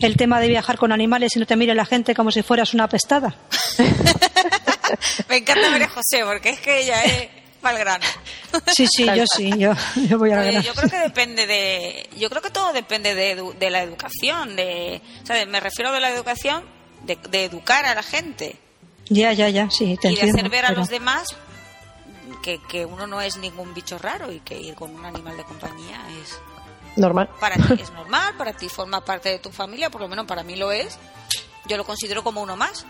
el 0.00 0.16
tema 0.16 0.40
de 0.40 0.48
viajar 0.48 0.76
con 0.76 0.92
animales 0.92 1.36
y 1.36 1.38
no 1.38 1.46
te 1.46 1.56
mire 1.56 1.74
la 1.74 1.86
gente 1.86 2.14
como 2.14 2.30
si 2.30 2.42
fueras 2.42 2.74
una 2.74 2.88
pestada? 2.88 3.36
Me 5.28 5.36
encanta 5.36 5.70
María 5.70 5.88
José, 5.88 6.24
porque 6.24 6.50
es 6.50 6.60
que 6.60 6.80
ella 6.80 7.02
es 7.04 7.28
grano. 7.62 8.04
Sí, 8.74 8.86
sí, 8.86 9.04
yo 9.04 9.24
sí, 9.26 9.50
yo, 9.58 9.74
voy 10.18 10.32
a 10.32 10.60
Yo 10.60 10.72
creo 10.74 10.90
que 10.90 10.98
depende 10.98 11.46
de, 11.46 12.08
yo 12.16 12.30
creo 12.30 12.42
que 12.42 12.50
todo 12.50 12.72
depende 12.72 13.14
de, 13.14 13.70
la 13.70 13.82
educación, 13.82 14.56
de, 14.56 15.02
me 15.48 15.60
refiero 15.60 15.90
a 15.90 16.00
la 16.00 16.10
educación 16.10 16.64
de, 17.02 17.44
educar 17.44 17.84
a 17.84 17.94
la 17.94 18.02
gente. 18.02 18.56
Ya, 19.08 19.32
ya, 19.32 19.48
ya, 19.48 19.70
sí, 19.70 19.96
te 20.00 20.12
y 20.12 20.16
de 20.16 20.30
hacer 20.30 20.48
ver 20.50 20.64
a 20.66 20.68
pero- 20.68 20.80
los 20.80 20.88
demás 20.88 21.28
que, 22.42 22.60
que 22.68 22.84
uno 22.84 23.06
no 23.06 23.20
es 23.20 23.36
ningún 23.38 23.72
bicho 23.74 23.98
raro 23.98 24.30
y 24.30 24.40
que 24.40 24.58
ir 24.58 24.74
con 24.74 24.94
un 24.94 25.04
animal 25.04 25.36
de 25.36 25.44
compañía 25.44 26.00
es 26.22 26.38
Normal. 26.96 27.30
para 27.40 27.56
ti 27.56 27.74
es 27.82 27.90
normal, 27.92 28.34
para 28.36 28.52
ti 28.52 28.68
forma 28.68 29.02
parte 29.04 29.30
de 29.30 29.38
tu 29.38 29.50
familia, 29.50 29.90
por 29.90 30.00
lo 30.02 30.08
menos 30.08 30.26
para 30.26 30.42
mí 30.42 30.56
lo 30.56 30.72
es. 30.72 30.98
Yo 31.66 31.76
lo 31.76 31.84
considero 31.84 32.22
como 32.22 32.42
uno 32.42 32.56
más. 32.56 32.86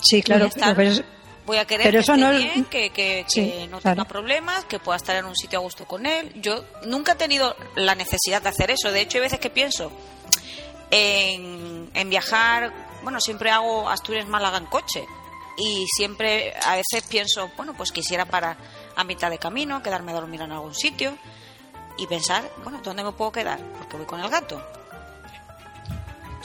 Sí, 0.00 0.22
claro, 0.22 0.44
Voy 0.46 0.52
a 0.54 0.56
estar- 0.56 0.76
pero 0.76 0.90
es- 0.90 1.04
Voy 1.46 1.56
a 1.56 1.64
querer 1.64 1.84
Pero 1.86 1.98
que 1.98 2.02
eso 2.02 2.12
esté 2.12 2.24
no 2.26 2.30
bien, 2.36 2.64
que, 2.66 2.90
que- 2.90 3.24
Sí, 3.26 3.50
que 3.50 3.66
no 3.68 3.80
claro. 3.80 3.96
tenga 3.96 4.08
problemas, 4.08 4.66
que 4.66 4.78
pueda 4.78 4.98
estar 4.98 5.16
en 5.16 5.24
un 5.24 5.34
sitio 5.34 5.58
a 5.58 5.62
gusto 5.62 5.86
con 5.86 6.04
él. 6.04 6.30
Yo 6.42 6.62
nunca 6.84 7.12
he 7.12 7.14
tenido 7.14 7.56
la 7.74 7.94
necesidad 7.94 8.42
de 8.42 8.50
hacer 8.50 8.70
eso. 8.70 8.92
De 8.92 9.00
hecho, 9.00 9.16
hay 9.16 9.22
veces 9.22 9.40
que 9.40 9.48
pienso 9.48 9.90
en, 10.90 11.90
en 11.94 12.10
viajar. 12.10 12.72
Bueno, 13.02 13.18
siempre 13.20 13.50
hago 13.50 13.88
Asturias-Málaga 13.88 14.58
en 14.58 14.66
coche. 14.66 15.06
Y 15.56 15.86
siempre, 15.96 16.54
a 16.64 16.76
veces 16.76 17.02
pienso, 17.08 17.50
bueno, 17.56 17.74
pues 17.74 17.90
quisiera 17.92 18.26
parar 18.26 18.56
a 18.94 19.02
mitad 19.04 19.30
de 19.30 19.38
camino, 19.38 19.82
quedarme 19.82 20.12
a 20.12 20.16
dormir 20.16 20.40
en 20.42 20.52
algún 20.52 20.74
sitio 20.74 21.16
y 21.96 22.06
pensar, 22.06 22.48
bueno, 22.62 22.80
¿dónde 22.84 23.02
me 23.02 23.12
puedo 23.12 23.32
quedar? 23.32 23.58
Porque 23.78 23.96
voy 23.96 24.06
con 24.06 24.20
el 24.20 24.28
gato. 24.28 24.62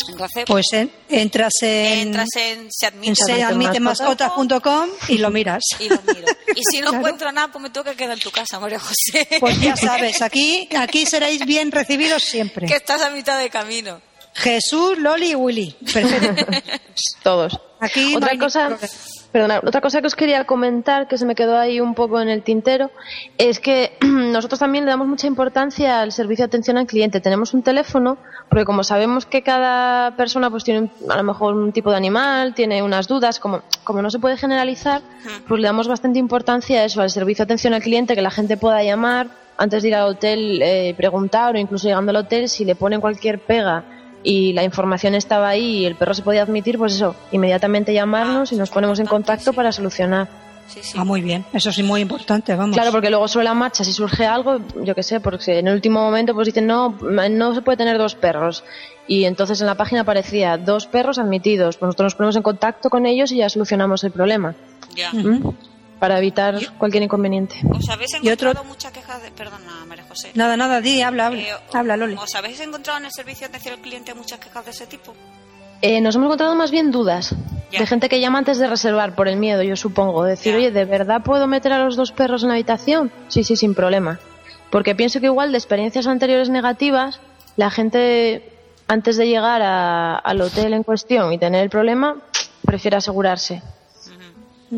Entonces, 0.09 0.43
pues 0.47 0.73
en- 0.73 0.91
entras 1.09 1.53
en, 1.61 2.07
entras 2.09 2.27
en 2.35 2.67
Se 2.71 2.87
admite 2.87 3.09
en 3.09 3.15
seadmitemascotas.com 3.15 4.89
y 5.07 5.17
lo 5.19 5.29
miras. 5.29 5.63
y 5.79 5.87
lo 5.89 5.99
miro. 6.13 6.27
Y 6.55 6.61
si 6.69 6.79
no 6.81 6.87
Claro. 6.89 6.97
encuentro 6.97 7.31
nada, 7.31 7.47
pues 7.51 7.61
me 7.61 7.69
tengo 7.69 7.85
que 7.85 7.95
quedar 7.95 8.13
en 8.13 8.19
tu 8.19 8.31
casa, 8.31 8.59
María 8.59 8.79
José. 8.79 9.27
Pues 9.39 9.59
ya 9.61 9.75
sabes, 9.77 10.21
aquí, 10.21 10.67
aquí 10.77 11.05
seréis 11.05 11.45
bien 11.45 11.71
recibidos 11.71 12.23
siempre. 12.23 12.67
que 12.67 12.75
estás 12.75 13.01
a 13.01 13.09
mitad 13.11 13.37
de 13.39 13.49
camino. 13.49 14.01
Jesús, 14.35 14.97
Loli 14.97 15.31
y 15.31 15.35
Willy. 15.35 15.75
Perfecto. 15.93 16.51
Todos. 17.23 17.59
Aquí 17.79 18.15
otra 18.15 18.35
cosa, 18.37 18.67
problema. 18.69 18.93
Perdona, 19.33 19.59
otra 19.65 19.81
cosa 19.81 19.99
que 19.99 20.07
os 20.07 20.15
quería 20.15 20.45
comentar, 20.45 21.07
que 21.09 21.17
se 21.17 21.25
me 21.25 21.35
quedó 21.35 21.57
ahí 21.57 21.81
un 21.81 21.95
poco 21.95 22.21
en 22.21 22.29
el 22.29 22.43
tintero, 22.43 22.91
es 23.37 23.59
que 23.59 23.97
nosotros 24.01 24.59
también 24.59 24.85
le 24.85 24.91
damos 24.91 25.07
mucha 25.07 25.27
importancia 25.27 25.99
al 26.01 26.13
servicio 26.13 26.43
de 26.43 26.47
atención 26.47 26.77
al 26.77 26.85
cliente. 26.87 27.19
Tenemos 27.19 27.53
un 27.53 27.63
teléfono, 27.63 28.17
porque 28.47 28.63
como 28.63 28.83
sabemos 28.85 29.25
que 29.25 29.41
cada 29.41 30.15
persona 30.15 30.49
pues 30.49 30.63
tiene 30.63 30.79
un- 30.81 31.11
a 31.11 31.17
lo 31.17 31.23
mejor 31.23 31.55
un 31.55 31.73
tipo 31.73 31.89
de 31.91 31.97
animal, 31.97 32.53
tiene 32.53 32.81
unas 32.83 33.07
dudas, 33.09 33.39
como, 33.39 33.63
como 33.83 34.01
no 34.01 34.09
se 34.09 34.19
puede 34.19 34.37
generalizar, 34.37 35.01
pues 35.47 35.59
le 35.59 35.67
damos 35.67 35.87
bastante 35.89 36.19
importancia 36.19 36.79
a 36.81 36.85
eso, 36.85 37.01
al 37.01 37.09
servicio 37.09 37.43
de 37.43 37.47
atención 37.47 37.73
al 37.73 37.81
cliente, 37.81 38.15
que 38.15 38.21
la 38.21 38.31
gente 38.31 38.55
pueda 38.55 38.81
llamar 38.83 39.27
antes 39.57 39.81
de 39.83 39.89
ir 39.89 39.95
al 39.95 40.07
hotel, 40.09 40.61
eh, 40.61 40.93
preguntar 40.95 41.55
o 41.55 41.59
incluso 41.59 41.87
llegando 41.87 42.11
al 42.11 42.17
hotel 42.17 42.49
si 42.49 42.65
le 42.65 42.75
ponen 42.75 43.01
cualquier 43.01 43.39
pega 43.39 43.83
y 44.23 44.53
la 44.53 44.63
información 44.63 45.15
estaba 45.15 45.49
ahí 45.49 45.79
y 45.79 45.85
el 45.85 45.95
perro 45.95 46.13
se 46.13 46.21
podía 46.21 46.43
admitir, 46.43 46.77
pues 46.77 46.93
eso, 46.93 47.15
inmediatamente 47.31 47.93
llamarnos 47.93 48.51
y 48.51 48.55
nos 48.55 48.69
ponemos 48.69 48.99
en 48.99 49.05
contacto 49.05 49.53
para 49.53 49.71
solucionar. 49.71 50.27
Sí, 50.67 50.79
sí. 50.81 50.97
Ah, 50.97 51.03
muy 51.03 51.21
bien. 51.21 51.45
Eso 51.53 51.71
sí, 51.71 51.83
muy 51.83 52.01
importante, 52.01 52.55
vamos. 52.55 52.75
Claro, 52.75 52.91
porque 52.91 53.09
luego 53.09 53.27
sobre 53.27 53.43
la 53.43 53.53
marcha, 53.53 53.83
si 53.83 53.91
surge 53.91 54.25
algo, 54.25 54.59
yo 54.81 54.95
qué 54.95 55.03
sé, 55.03 55.19
porque 55.19 55.59
en 55.59 55.67
el 55.67 55.73
último 55.73 56.01
momento 56.01 56.33
pues 56.33 56.47
dicen, 56.47 56.67
no, 56.67 56.97
no 57.01 57.53
se 57.53 57.61
puede 57.61 57.77
tener 57.77 57.97
dos 57.97 58.15
perros. 58.15 58.63
Y 59.05 59.25
entonces 59.25 59.59
en 59.59 59.67
la 59.67 59.75
página 59.75 60.01
aparecía 60.01 60.57
dos 60.57 60.87
perros 60.87 61.19
admitidos. 61.19 61.77
Pues 61.77 61.87
nosotros 61.87 62.05
nos 62.05 62.15
ponemos 62.15 62.35
en 62.37 62.43
contacto 62.43 62.89
con 62.89 63.05
ellos 63.05 63.31
y 63.33 63.37
ya 63.37 63.49
solucionamos 63.49 64.03
el 64.05 64.11
problema. 64.11 64.55
Ya. 64.95 65.11
Para 66.03 66.17
evitar 66.17 66.55
cualquier 66.77 67.01
inconveniente. 67.03 67.55
¿Os 67.71 67.87
habéis 67.87 68.11
Y 68.21 68.29
otro- 68.29 68.49
encontrado 68.49 68.65
muchas 68.65 68.91
quejas 68.91 69.23
de... 69.23 69.31
Perdona, 69.31 69.85
María 69.87 70.03
José. 70.03 70.31
Nada, 70.35 70.57
nada, 70.57 70.81
di, 70.81 71.01
habla, 71.01 71.27
habla. 71.27 71.39
Eh, 71.41 71.47
habla, 71.71 71.95
Loli. 71.95 72.15
¿Os 72.15 72.35
habéis 72.35 72.59
encontrado 72.59 72.99
en 72.99 73.05
el 73.05 73.11
servicio 73.13 73.47
de 73.47 73.51
atención 73.51 73.75
al 73.75 73.79
cliente 73.79 74.13
muchas 74.13 74.37
quejas 74.39 74.65
de 74.65 74.71
ese 74.71 74.85
tipo? 74.85 75.13
Eh, 75.81 76.01
nos 76.01 76.13
hemos 76.17 76.25
encontrado 76.25 76.55
más 76.55 76.71
bien 76.71 76.91
dudas 76.91 77.33
Ya. 77.71 77.79
de 77.79 77.87
gente 77.87 78.09
que 78.09 78.19
llama 78.19 78.39
antes 78.39 78.57
de 78.59 78.67
reservar 78.67 79.15
por 79.15 79.29
el 79.29 79.37
miedo, 79.37 79.63
yo 79.63 79.77
supongo. 79.77 80.25
Decir, 80.25 80.51
Ya. 80.51 80.57
oye, 80.57 80.71
¿de 80.71 80.83
verdad 80.83 81.21
puedo 81.23 81.47
meter 81.47 81.71
a 81.71 81.79
los 81.79 81.95
dos 81.95 82.11
perros 82.11 82.43
en 82.43 82.49
la 82.49 82.55
habitación? 82.55 83.09
Sí, 83.29 83.45
sí, 83.45 83.55
sin 83.55 83.73
problema. 83.73 84.19
Porque 84.71 84.95
pienso 84.95 85.21
que 85.21 85.27
igual 85.27 85.53
de 85.53 85.57
experiencias 85.57 86.05
anteriores 86.07 86.49
negativas, 86.49 87.21
la 87.55 87.71
gente 87.71 88.51
antes 88.89 89.15
de 89.15 89.25
llegar 89.27 89.61
a- 89.61 90.17
al 90.17 90.41
hotel 90.41 90.73
en 90.73 90.83
cuestión 90.83 91.31
y 91.31 91.37
tener 91.37 91.63
el 91.63 91.69
problema, 91.69 92.17
prefiere 92.65 92.97
asegurarse. 92.97 93.61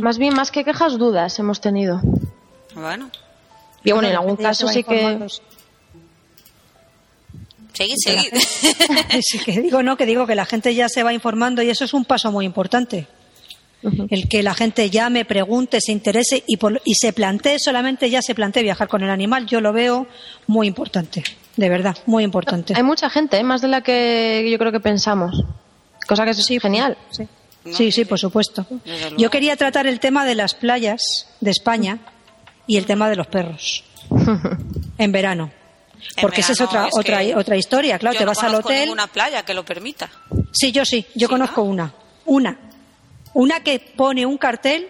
Más 0.02 0.18
bien, 0.18 0.34
más 0.34 0.52
que 0.52 0.64
quejas, 0.64 0.98
dudas 0.98 1.38
hemos 1.40 1.62
tenido. 1.62 2.02
Bueno, 2.76 3.10
Y 3.84 3.92
bueno, 3.92 4.08
en 4.10 4.16
algún 4.16 4.36
caso 4.36 4.68
sí 4.68 4.84
que... 4.84 5.28
seguid, 7.74 7.96
seguid. 8.04 8.34
Sí, 9.22 9.40
que 9.40 9.62
digo, 9.62 9.84
no, 9.84 9.98
que 9.98 10.06
digo 10.06 10.26
que 10.28 10.36
la 10.36 10.46
gente 10.46 10.74
ya 10.76 10.90
se 10.90 11.04
va 11.04 11.14
informando 11.14 11.62
y 11.62 11.70
eso 11.70 11.86
es 11.86 11.94
un 11.94 12.06
paso 12.06 12.32
muy 12.32 12.46
importante. 12.46 13.08
El 14.10 14.28
que 14.28 14.42
la 14.42 14.56
gente 14.56 14.90
llame, 14.90 15.26
pregunte, 15.26 15.80
se 15.80 15.92
interese 15.92 16.44
y, 16.48 16.58
por- 16.58 16.82
y 16.86 16.96
se 16.96 17.14
plantee, 17.14 17.60
solamente 17.60 18.10
ya 18.10 18.20
se 18.24 18.34
plantee 18.34 18.64
viajar 18.64 18.88
con 18.88 19.04
el 19.04 19.12
animal, 19.12 19.46
yo 19.46 19.62
lo 19.62 19.74
veo 19.74 20.08
muy 20.48 20.66
importante, 20.68 21.24
de 21.56 21.70
verdad, 21.70 21.96
muy 22.08 22.24
importante. 22.24 22.74
Hay 22.76 22.82
mucha 22.82 23.12
gente, 23.12 23.38
¿eh? 23.38 23.44
más 23.44 23.62
de 23.62 23.68
la 23.68 23.82
que 23.82 24.48
yo 24.52 24.58
creo 24.58 24.72
que 24.72 24.80
pensamos. 24.80 25.44
Cosa 26.08 26.24
que 26.26 26.32
es 26.32 26.48
genial. 26.48 26.98
Sí, 27.12 27.28
No, 27.66 27.76
sí, 27.76 27.92
sí, 27.92 28.06
por 28.06 28.20
supuesto. 28.20 28.66
Yo 29.18 29.30
quería 29.30 29.56
tratar 29.56 29.88
el 29.88 30.00
tema 30.00 30.24
de 30.26 30.36
las 30.36 30.54
playas 30.54 31.02
de 31.42 31.52
España 31.52 32.00
y 32.68 32.78
el 32.78 32.86
tema 32.86 33.10
de 33.10 33.16
los 33.16 33.28
perros 33.28 33.84
en 34.98 35.12
verano. 35.12 35.52
Porque 36.22 36.42
esa 36.42 36.54
es 36.54 36.62
otra, 36.62 36.88
es 36.88 36.98
otra, 36.98 37.22
otra 37.36 37.58
historia, 37.58 37.98
claro, 37.98 38.14
Yo 38.14 38.20
te 38.20 38.26
no 38.26 38.32
vas 38.32 38.44
al 38.44 38.56
hotel. 38.56 38.82
ninguna 38.82 39.08
playa 39.08 39.44
que 39.44 39.54
lo 39.56 39.66
permita. 39.66 40.10
Sí, 40.52 40.72
yo 40.72 40.86
sí, 40.86 41.06
yo 41.16 41.28
¿Sí, 41.28 41.32
conozco 41.32 41.62
no? 41.64 41.70
una. 41.72 41.94
Una. 42.26 42.58
Una 43.34 43.60
que 43.62 43.80
pone 43.80 44.26
un 44.26 44.38
cartel, 44.38 44.88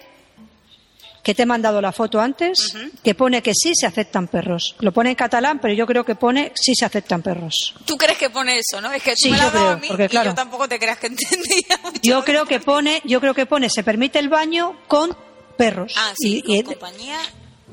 que 1.26 1.34
te 1.34 1.42
he 1.42 1.46
mandado 1.48 1.82
la 1.82 1.92
foto 1.92 2.22
antes, 2.22 2.76
que 3.04 3.16
pone 3.16 3.42
que 3.42 3.52
sí 3.56 3.72
se 3.74 3.88
aceptan 3.88 4.28
perros. 4.28 4.76
Lo 4.80 4.92
pone 4.92 5.10
en 5.10 5.16
catalán, 5.16 5.58
pero 5.60 5.74
yo 5.74 5.88
creo 5.88 6.06
que 6.06 6.14
pone 6.14 6.52
sí 6.54 6.76
se 6.76 6.86
aceptan 6.86 7.24
perros. 7.24 7.74
¿Tú 7.84 7.98
crees 7.98 8.20
que 8.20 8.30
pone 8.30 8.60
eso, 8.60 8.80
no? 8.80 8.92
Es 8.94 9.02
que 9.02 9.14
tú 9.14 9.18
Sí, 9.24 9.32
me 9.32 9.38
lo 9.38 9.44
yo 9.46 9.50
dado 9.52 9.60
creo, 9.66 9.72
a 9.72 9.78
mí 9.78 9.88
porque 9.88 10.06
y 10.06 10.08
claro. 10.10 10.30
yo 10.30 10.36
tampoco 10.36 10.68
te 10.70 10.78
creas 10.78 11.00
que 11.00 11.08
entendía 11.08 11.80
mucho. 11.84 12.00
Yo 12.04 12.24
creo 12.24 12.46
que 12.46 12.60
pone, 12.60 13.02
yo 13.06 13.20
creo 13.20 13.34
que 13.34 13.48
pone 13.48 13.72
se 13.72 13.84
permite 13.84 14.20
el 14.20 14.30
baño 14.30 14.78
con 14.88 15.18
perros. 15.58 15.94
Ah, 15.98 16.14
sí, 16.16 16.44
Y- 16.46 16.58
y- 16.60 16.64
con 16.64 16.76
compañía 16.76 17.18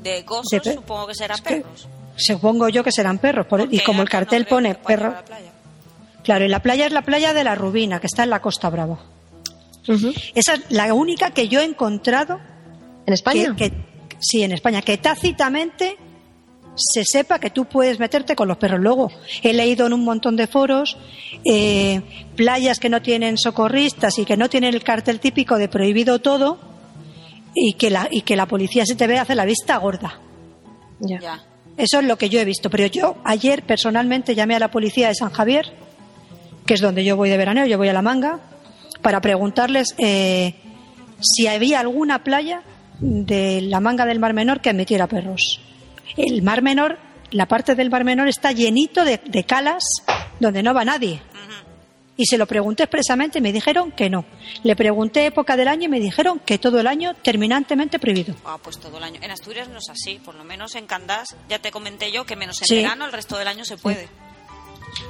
de 0.01 0.23
gozos, 0.23 0.49
de 0.63 0.73
supongo 0.73 1.05
que 1.05 1.13
serán 1.13 1.37
que 1.37 1.57
perros. 1.57 1.87
supongo 2.17 2.69
yo 2.69 2.83
que 2.83 2.91
serán 2.91 3.19
perros. 3.19 3.45
por- 3.45 3.67
y 3.71 3.79
como 3.81 4.01
el 4.01 4.07
acá 4.07 4.19
no 4.19 4.25
cartel 4.25 4.45
pone 4.47 4.73
perro. 4.73 5.11
la. 5.11 5.23
Claro, 6.23 6.43
y 6.45 6.47
la 6.47 6.59
playa 6.63 6.87
es 6.87 6.91
la 6.91 7.03
playa 7.03 7.33
de 7.35 7.43
la 7.43 7.53
Rubina, 7.53 7.99
que 7.99 8.07
está 8.07 8.23
en 8.23 8.31
la 8.31 8.41
Costa 8.41 8.69
Brava. 8.71 8.97
Esa 10.33 10.53
es 10.55 10.61
la 10.69 10.91
única 10.93 11.31
que 11.31 11.47
yo 11.49 11.59
he 11.59 11.65
encontrado 11.65 12.39
¿En 13.05 13.13
España? 13.13 13.55
que, 13.55 13.69
que- 13.69 13.77
sí, 14.19 14.43
en 14.43 14.51
España, 14.53 14.81
que 14.81 14.97
tácitamente 14.97 15.97
se 16.75 17.03
sepa 17.05 17.37
que 17.39 17.51
tú 17.51 17.65
puedes 17.65 17.99
meterte 17.99 18.35
con 18.35 18.47
los 18.47 18.57
perros. 18.57 18.79
Luego, 18.79 19.11
he 19.43 19.53
leído 19.53 19.85
en 19.85 19.93
un 19.93 20.03
montón 20.03 20.35
de 20.35 20.47
foros 20.47 20.97
eh, 21.45 22.01
playas 22.35 22.79
que 22.79 22.89
no 22.89 23.01
tienen 23.01 23.37
socorristas 23.37 24.17
y 24.17 24.25
que 24.25 24.37
no 24.37 24.49
tienen 24.49 24.73
el 24.73 24.83
cartel 24.83 25.19
típico 25.19 25.57
de 25.57 25.67
prohibido 25.67 26.19
todo 26.19 26.57
y 27.53 27.73
que 27.73 27.91
la, 27.91 28.07
y 28.09 28.21
que 28.21 28.35
la 28.35 28.47
policía 28.47 28.85
se 28.87 28.95
te 28.95 29.05
ve 29.05 29.19
hace 29.19 29.35
la 29.35 29.45
vista 29.45 29.77
gorda. 29.77 30.19
Ya. 30.99 31.19
Ya. 31.19 31.43
Eso 31.77 31.99
es 31.99 32.05
lo 32.05 32.17
que 32.17 32.29
yo 32.29 32.39
he 32.39 32.45
visto. 32.45 32.69
Pero 32.71 32.87
yo 32.87 33.17
ayer 33.23 33.63
personalmente 33.63 34.33
llamé 34.33 34.55
a 34.55 34.59
la 34.59 34.71
policía 34.71 35.09
de 35.09 35.15
San 35.15 35.29
Javier, 35.31 35.71
que 36.65 36.73
es 36.75 36.81
donde 36.81 37.03
yo 37.03 37.15
voy 37.17 37.29
de 37.29 37.37
veraneo, 37.37 37.65
yo 37.67 37.77
voy 37.77 37.89
a 37.89 37.93
la 37.93 38.01
manga, 38.01 38.39
para 39.03 39.21
preguntarles 39.21 39.93
eh, 39.99 40.55
si 41.19 41.45
había 41.47 41.79
alguna 41.81 42.23
playa 42.23 42.61
de 43.05 43.61
la 43.61 43.79
manga 43.79 44.05
del 44.05 44.19
Mar 44.19 44.33
Menor 44.33 44.61
que 44.61 44.69
admitiera 44.69 45.07
perros. 45.07 45.59
El 46.15 46.41
Mar 46.41 46.61
Menor, 46.61 46.97
la 47.31 47.47
parte 47.47 47.75
del 47.75 47.89
Mar 47.89 48.03
Menor 48.05 48.27
está 48.29 48.51
llenito 48.51 49.03
de, 49.03 49.19
de 49.25 49.43
calas 49.43 49.83
donde 50.39 50.63
no 50.63 50.73
va 50.73 50.85
nadie. 50.85 51.21
Y 52.15 52.27
se 52.27 52.37
lo 52.37 52.45
pregunté 52.45 52.83
expresamente 52.83 53.39
y 53.39 53.41
me 53.41 53.51
dijeron 53.51 53.91
que 53.91 54.07
no. 54.07 54.23
Le 54.61 54.75
pregunté 54.75 55.25
época 55.25 55.57
del 55.57 55.67
año 55.67 55.85
y 55.85 55.87
me 55.87 55.99
dijeron 55.99 56.39
que 56.45 56.59
todo 56.59 56.79
el 56.79 56.85
año 56.85 57.15
terminantemente 57.23 57.97
prohibido. 57.97 58.35
Ah, 58.45 58.59
pues 58.61 58.79
todo 58.79 58.99
el 58.99 59.03
año. 59.03 59.19
En 59.23 59.31
Asturias 59.31 59.67
no 59.67 59.79
es 59.79 59.89
así, 59.89 60.19
por 60.23 60.35
lo 60.35 60.43
menos 60.43 60.75
en 60.75 60.85
Candás, 60.85 61.35
ya 61.49 61.57
te 61.57 61.71
comenté 61.71 62.11
yo 62.11 62.23
que 62.23 62.35
menos 62.35 62.61
en 62.61 62.67
Sí. 62.67 62.75
verano, 62.75 63.07
el 63.07 63.11
resto 63.11 63.35
del 63.39 63.47
año 63.47 63.65
se 63.65 63.77
puede. 63.77 64.03
Sí. 64.05 65.03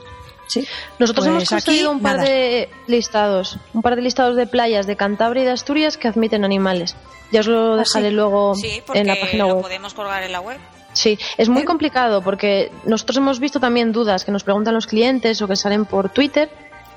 Nosotros 0.99 1.25
Pues 1.25 1.27
hemos 1.27 1.43
aquí, 1.43 1.49
conseguido 1.65 1.91
un 1.91 1.99
par 2.01 2.17
nada. 2.17 2.29
de 2.29 2.69
listados, 2.87 3.57
un 3.73 3.81
par 3.81 3.95
de 3.95 4.01
listados 4.01 4.35
de 4.35 4.45
playas 4.47 4.85
de 4.85 4.95
Cantabria 4.95 5.43
y 5.43 5.45
de 5.45 5.51
Asturias 5.51 5.97
que 5.97 6.07
admiten 6.07 6.43
animales. 6.45 6.95
Ya 7.31 7.39
os 7.39 7.47
lo 7.47 7.75
dejaré 7.77 8.07
Ah, 8.07 8.09
sí? 8.09 8.15
luego 8.15 8.55
Sí, 8.55 8.81
en 8.93 9.07
la 9.07 9.15
página 9.19 9.45
lo 9.47 9.55
web. 9.55 9.61
podemos 9.63 9.93
colgar 9.93 10.21
en 10.23 10.31
la 10.31 10.41
web. 10.41 10.57
Sí, 10.93 11.17
es 11.37 11.49
muy 11.49 11.63
¿Eh? 11.63 11.65
complicado 11.65 12.21
porque 12.21 12.71
nosotros 12.85 13.17
hemos 13.17 13.39
visto 13.39 13.59
también 13.59 13.91
dudas 13.91 14.25
que 14.25 14.31
nos 14.31 14.43
preguntan 14.43 14.75
los 14.75 14.85
clientes 14.85 15.41
o 15.41 15.47
que 15.47 15.55
salen 15.55 15.85
por 15.85 16.09
Twitter. 16.09 16.49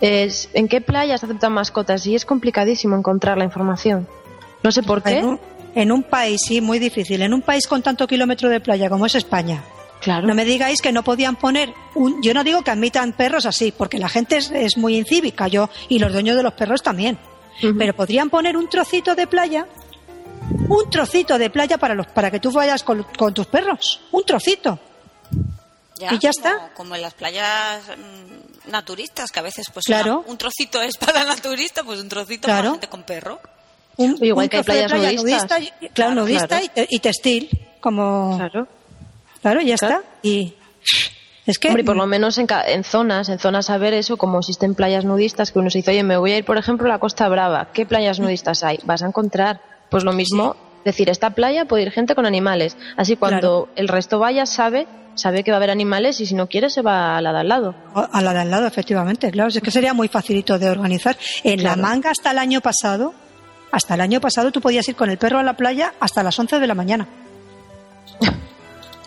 Es, 0.03 0.51
¿En 0.53 0.69
qué 0.69 0.83
playas 0.83 1.25
aceptan 1.25 1.53
mascotas? 1.53 2.07
Y 2.07 2.15
es 2.15 2.27
complicadísimo 2.27 2.95
encontrar 2.97 3.39
la 3.39 3.45
información. 3.45 4.07
No 4.63 4.71
sé 4.71 4.83
por 4.83 5.03
qué. 5.03 5.19
En 5.21 5.25
un, 5.25 5.41
en 5.75 5.93
un 5.93 6.03
país, 6.03 6.39
sí, 6.47 6.61
muy 6.61 6.79
difícil. 6.79 7.23
En 7.23 7.33
un 7.33 7.41
país 7.41 7.67
con 7.67 7.81
tanto 7.83 8.07
kilómetro 8.07 8.51
de 8.51 8.61
playa 8.61 8.91
como 8.91 9.07
es 9.07 9.15
España. 9.15 9.63
Claro. 10.01 10.27
No 10.27 10.35
me 10.35 10.45
digáis 10.45 10.81
que 10.83 10.93
no 10.93 11.03
podían 11.03 11.37
poner 11.37 11.73
un. 11.95 12.23
Yo 12.23 12.33
no 12.35 12.45
digo 12.45 12.63
que 12.63 12.71
admitan 12.71 13.13
perros 13.15 13.47
así, 13.47 13.73
porque 13.73 13.99
la 13.99 14.09
gente 14.09 14.37
es, 14.37 14.51
es 14.51 14.77
muy 14.77 14.97
incívica, 14.97 15.49
yo 15.49 15.69
y 15.89 15.99
los 15.99 16.13
dueños 16.13 16.37
de 16.37 16.43
los 16.43 16.53
perros 16.53 16.83
también. 16.83 17.19
Pero 17.79 17.95
podrían 17.97 18.29
poner 18.29 18.57
un 18.57 18.69
trocito 18.69 19.15
de 19.15 19.27
playa, 19.27 19.67
un 20.69 20.91
trocito 20.91 21.39
de 21.39 21.49
playa 21.51 21.79
para 21.79 21.95
los 21.95 22.07
para 22.09 22.31
que 22.31 22.39
tú 22.39 22.53
vayas 22.53 22.83
con, 22.83 23.03
con 23.19 23.33
tus 23.33 23.47
perros, 23.47 24.01
un 24.13 24.25
trocito. 24.25 24.79
y 25.99 26.19
ya 26.19 26.31
está. 26.31 26.71
Como 26.75 26.95
en 26.95 27.03
las 27.03 27.15
playas 27.15 27.81
mm, 27.89 28.71
naturistas, 28.71 29.31
que 29.33 29.39
a 29.41 29.43
veces 29.43 29.67
pues 29.73 29.87
Claro. 29.87 30.19
una- 30.21 30.31
un 30.33 30.37
trocito 30.39 30.83
es 30.83 30.97
para 30.99 31.23
el 31.23 31.29
naturista, 31.29 31.83
pues 31.83 31.99
un 32.01 32.09
trocito 32.09 32.43
para 32.43 32.55
Claro. 32.59 32.69
la 32.69 32.73
gente 32.75 32.89
con 32.89 33.03
perro. 33.05 33.41
Un, 33.97 34.19
Igual 34.21 34.45
un 34.45 34.49
que 34.51 34.57
hay 34.59 34.63
playas 34.63 34.93
playa 34.93 35.13
nudistas. 35.13 35.51
nudista 35.51 35.59
y- 35.61 35.67
claro, 35.89 35.93
Claro, 35.95 36.15
nudista 36.15 36.47
claro. 36.49 36.65
Y, 36.65 36.69
te- 36.69 36.87
y 36.91 36.99
textil, 36.99 37.67
como 37.81 38.37
Claro. 38.37 38.69
Claro, 39.53 39.61
ya 39.61 39.77
Claro. 39.77 39.97
está. 39.99 40.09
Y 40.23 40.55
es 41.47 41.59
que 41.61 41.69
Hombre, 41.69 41.85
por 41.85 41.97
lo 41.97 42.07
menos 42.07 42.39
en, 42.39 42.47
en 42.67 42.83
zonas, 42.83 43.29
en 43.29 43.39
zonas 43.39 43.71
a 43.71 43.79
ver 43.79 43.95
eso, 43.95 44.17
como 44.17 44.39
existen 44.41 44.75
playas 44.75 45.05
nudistas, 45.05 45.53
que 45.53 45.59
uno 45.61 45.71
se 45.71 45.79
dice, 45.79 45.93
oye, 45.93 46.03
me 46.03 46.17
voy 46.17 46.33
a 46.33 46.39
ir, 46.39 46.45
por 46.45 46.59
ejemplo, 46.59 46.87
a 46.87 46.91
la 46.91 46.99
Costa 46.99 47.29
Brava. 47.29 47.69
¿Qué 47.73 47.87
playas 47.87 48.19
nudistas 48.19 48.65
hay? 48.65 48.79
Vas 48.85 49.03
a 49.03 49.07
encontrar, 49.07 49.61
pues 49.91 50.03
lo 50.03 50.13
mismo, 50.13 50.57
decir, 50.85 51.09
esta 51.09 51.31
playa 51.31 51.65
puede 51.65 51.85
ir 51.85 51.93
gente 51.93 52.15
con 52.17 52.27
animales. 52.27 52.77
Así 52.97 53.15
cuando 53.17 53.69
el 53.77 53.87
resto 53.87 54.19
vaya, 54.19 54.45
sabe, 54.47 54.89
sabe 55.15 55.45
que 55.45 55.53
va 55.53 55.57
a 55.57 55.59
haber 55.59 55.71
animales 55.71 56.21
y 56.21 56.27
si 56.27 56.35
no 56.35 56.49
quiere 56.49 56.69
se 56.69 56.83
va 56.83 57.17
a 57.17 57.21
la 57.23 57.33
de 57.33 57.39
al 57.41 57.49
lado. 57.49 57.75
a 57.95 58.21
la 58.23 58.33
de 58.33 58.41
al 58.41 58.51
lado, 58.51 58.67
efectivamente, 58.67 59.31
claro, 59.31 59.49
es 59.51 59.61
que 59.61 59.71
sería 59.71 59.95
muy 59.95 60.09
facilito 60.09 60.59
de 60.59 60.69
organizar. 60.69 61.17
En 61.45 61.63
la 61.63 61.77
manga 61.77 62.11
hasta 62.11 62.33
el 62.33 62.39
año 62.39 62.61
pasado, 62.61 63.15
hasta 63.71 63.95
el 63.95 64.01
año 64.01 64.21
pasado 64.21 64.51
tú 64.51 64.61
podías 64.61 64.89
ir 64.89 64.97
con 64.97 65.11
el 65.11 65.17
perro 65.19 65.39
a 65.39 65.45
la 65.45 65.55
playa 65.55 65.95
hasta 66.01 66.25
las 66.25 66.37
11 66.37 66.59
de 66.59 66.67
la 66.67 66.75
mañana. 66.75 67.07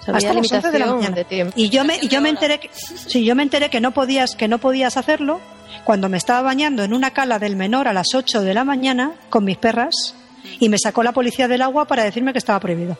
Hasta 0.08 0.34
las 0.34 0.52
11 0.52 0.72
de 0.72 0.80
la 0.80 0.86
mañana. 0.88 1.16
de 1.16 1.26
tiempo. 1.26 1.54
Y 1.56 1.70
yo 1.70 1.84
me, 1.84 1.98
y 2.02 2.08
yo 2.08 2.22
me 2.22 2.30
enteré 2.30 2.60
que, 2.60 2.70
sí, 2.74 3.24
yo 3.24 3.36
me 3.36 3.44
enteré 3.44 3.70
que 3.70 3.80
no 3.82 3.92
podías, 3.92 4.36
que 4.36 4.48
no 4.48 4.58
podías 4.58 4.98
hacerlo 4.98 5.40
cuando 5.84 6.10
me 6.10 6.18
estaba 6.18 6.42
bañando 6.42 6.84
en 6.84 6.94
una 6.94 7.12
cala 7.12 7.40
del 7.40 7.56
menor 7.56 7.88
a 7.88 7.94
las 7.94 8.14
8 8.14 8.42
de 8.42 8.54
la 8.54 8.64
mañana 8.64 9.14
con 9.30 9.44
mis 9.44 9.58
perras 9.58 10.16
y 10.60 10.70
me 10.70 10.78
sacó 10.78 11.04
la 11.04 11.12
policía 11.12 11.48
del 11.48 11.62
agua 11.62 11.86
para 11.86 12.04
decirme 12.04 12.32
que 12.32 12.40
estaba 12.40 12.60
prohibido. 12.60 12.98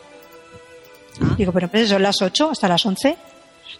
Ah. 1.20 1.34
Digo, 1.36 1.52
pero 1.52 1.68
pues 1.68 1.88
son 1.88 2.02
las 2.02 2.20
8 2.20 2.50
hasta 2.52 2.68
las 2.68 2.84
11. 2.84 3.16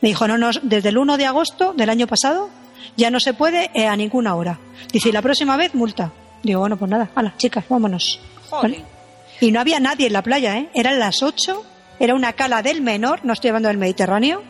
Me 0.00 0.08
dijo, 0.08 0.26
no, 0.26 0.38
no, 0.38 0.50
desde 0.62 0.88
el 0.88 0.98
1 0.98 1.16
de 1.16 1.26
agosto 1.26 1.72
del 1.74 1.90
año 1.90 2.06
pasado 2.06 2.48
ya 2.96 3.10
no 3.10 3.20
se 3.20 3.34
puede 3.34 3.70
eh, 3.74 3.86
a 3.86 3.96
ninguna 3.96 4.34
hora. 4.34 4.58
Dice, 4.92 5.10
y 5.10 5.12
la 5.12 5.22
próxima 5.22 5.56
vez 5.56 5.74
multa. 5.74 6.12
Digo, 6.42 6.60
bueno, 6.60 6.76
pues 6.76 6.90
nada, 6.90 7.10
hala, 7.14 7.34
chicas, 7.36 7.64
vámonos. 7.68 8.20
Y 9.40 9.52
no 9.52 9.60
había 9.60 9.80
nadie 9.80 10.06
en 10.06 10.12
la 10.12 10.22
playa, 10.22 10.56
¿eh? 10.58 10.68
Eran 10.74 10.98
las 10.98 11.22
8, 11.22 11.64
era 12.00 12.14
una 12.16 12.32
cala 12.32 12.62
del 12.62 12.80
menor, 12.80 13.20
no 13.24 13.32
estoy 13.34 13.50
hablando 13.50 13.68
del 13.68 13.78
Mediterráneo, 13.78 14.42